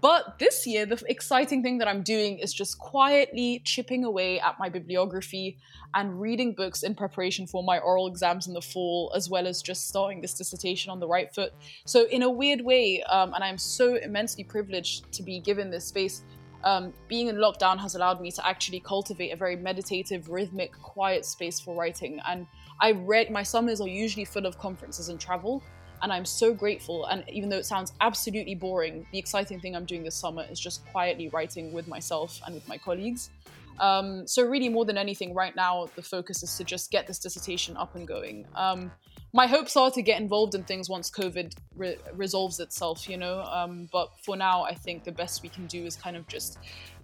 [0.00, 4.58] But this year, the exciting thing that I'm doing is just quietly chipping away at
[4.58, 5.58] my bibliography
[5.94, 9.60] and reading books in preparation for my oral exams in the fall, as well as
[9.60, 11.52] just starting this dissertation on the right foot.
[11.84, 15.84] So, in a weird way, um, and I'm so immensely privileged to be given this
[15.84, 16.22] space,
[16.64, 21.24] um, being in lockdown has allowed me to actually cultivate a very meditative, rhythmic, quiet
[21.24, 22.20] space for writing.
[22.26, 22.46] And
[22.80, 25.62] I read my summers are usually full of conferences and travel,
[26.02, 27.06] and I'm so grateful.
[27.06, 30.58] And even though it sounds absolutely boring, the exciting thing I'm doing this summer is
[30.58, 33.30] just quietly writing with myself and with my colleagues.
[33.78, 37.18] Um, so really, more than anything, right now the focus is to just get this
[37.18, 38.46] dissertation up and going.
[38.54, 38.92] Um,
[39.32, 43.42] my hopes are to get involved in things once COVID re- resolves itself, you know.
[43.42, 46.58] Um, but for now, I think the best we can do is kind of just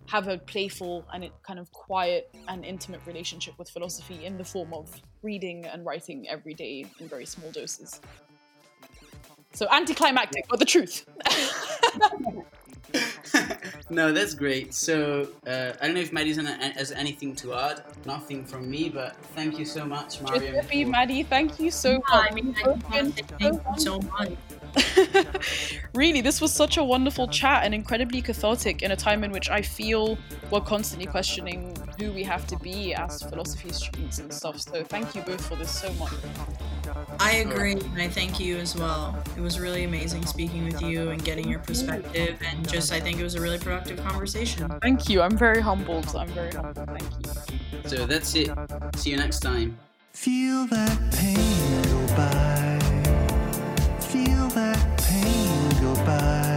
[0.09, 4.73] have a playful and kind of quiet and intimate relationship with philosophy in the form
[4.73, 8.01] of reading and writing every day in very small doses.
[9.57, 11.07] So anticlimactic, but the truth.
[13.91, 14.75] no, that's great.
[14.75, 17.83] So uh, I don't know if Madison has anything to add.
[18.05, 20.57] Nothing from me, but thank you so much, Mariam.
[20.57, 21.23] Happy, Maddie.
[21.23, 22.31] Thank you so much.
[22.31, 22.85] I mean, thank
[23.41, 24.33] you so much.
[25.95, 29.49] really, this was such a wonderful chat and incredibly cathartic in a time in which
[29.49, 30.19] I feel
[30.51, 34.61] we're constantly questioning who we have to be as philosophy students and stuff.
[34.61, 36.13] So thank you both for this so much.
[37.19, 39.17] I agree, and I thank you as well.
[39.37, 43.19] It was really amazing speaking with you and getting your perspective, and just I think
[43.19, 44.71] it was a really productive conversation.
[44.83, 45.23] Thank you.
[45.23, 46.15] I'm very humbled.
[46.15, 46.87] I'm very humbled.
[46.87, 47.89] Thank you.
[47.89, 48.51] So that's it.
[48.97, 49.79] See you next time.
[50.13, 52.17] Feel that pain go by.
[52.17, 52.56] Feel that
[56.19, 56.56] sky.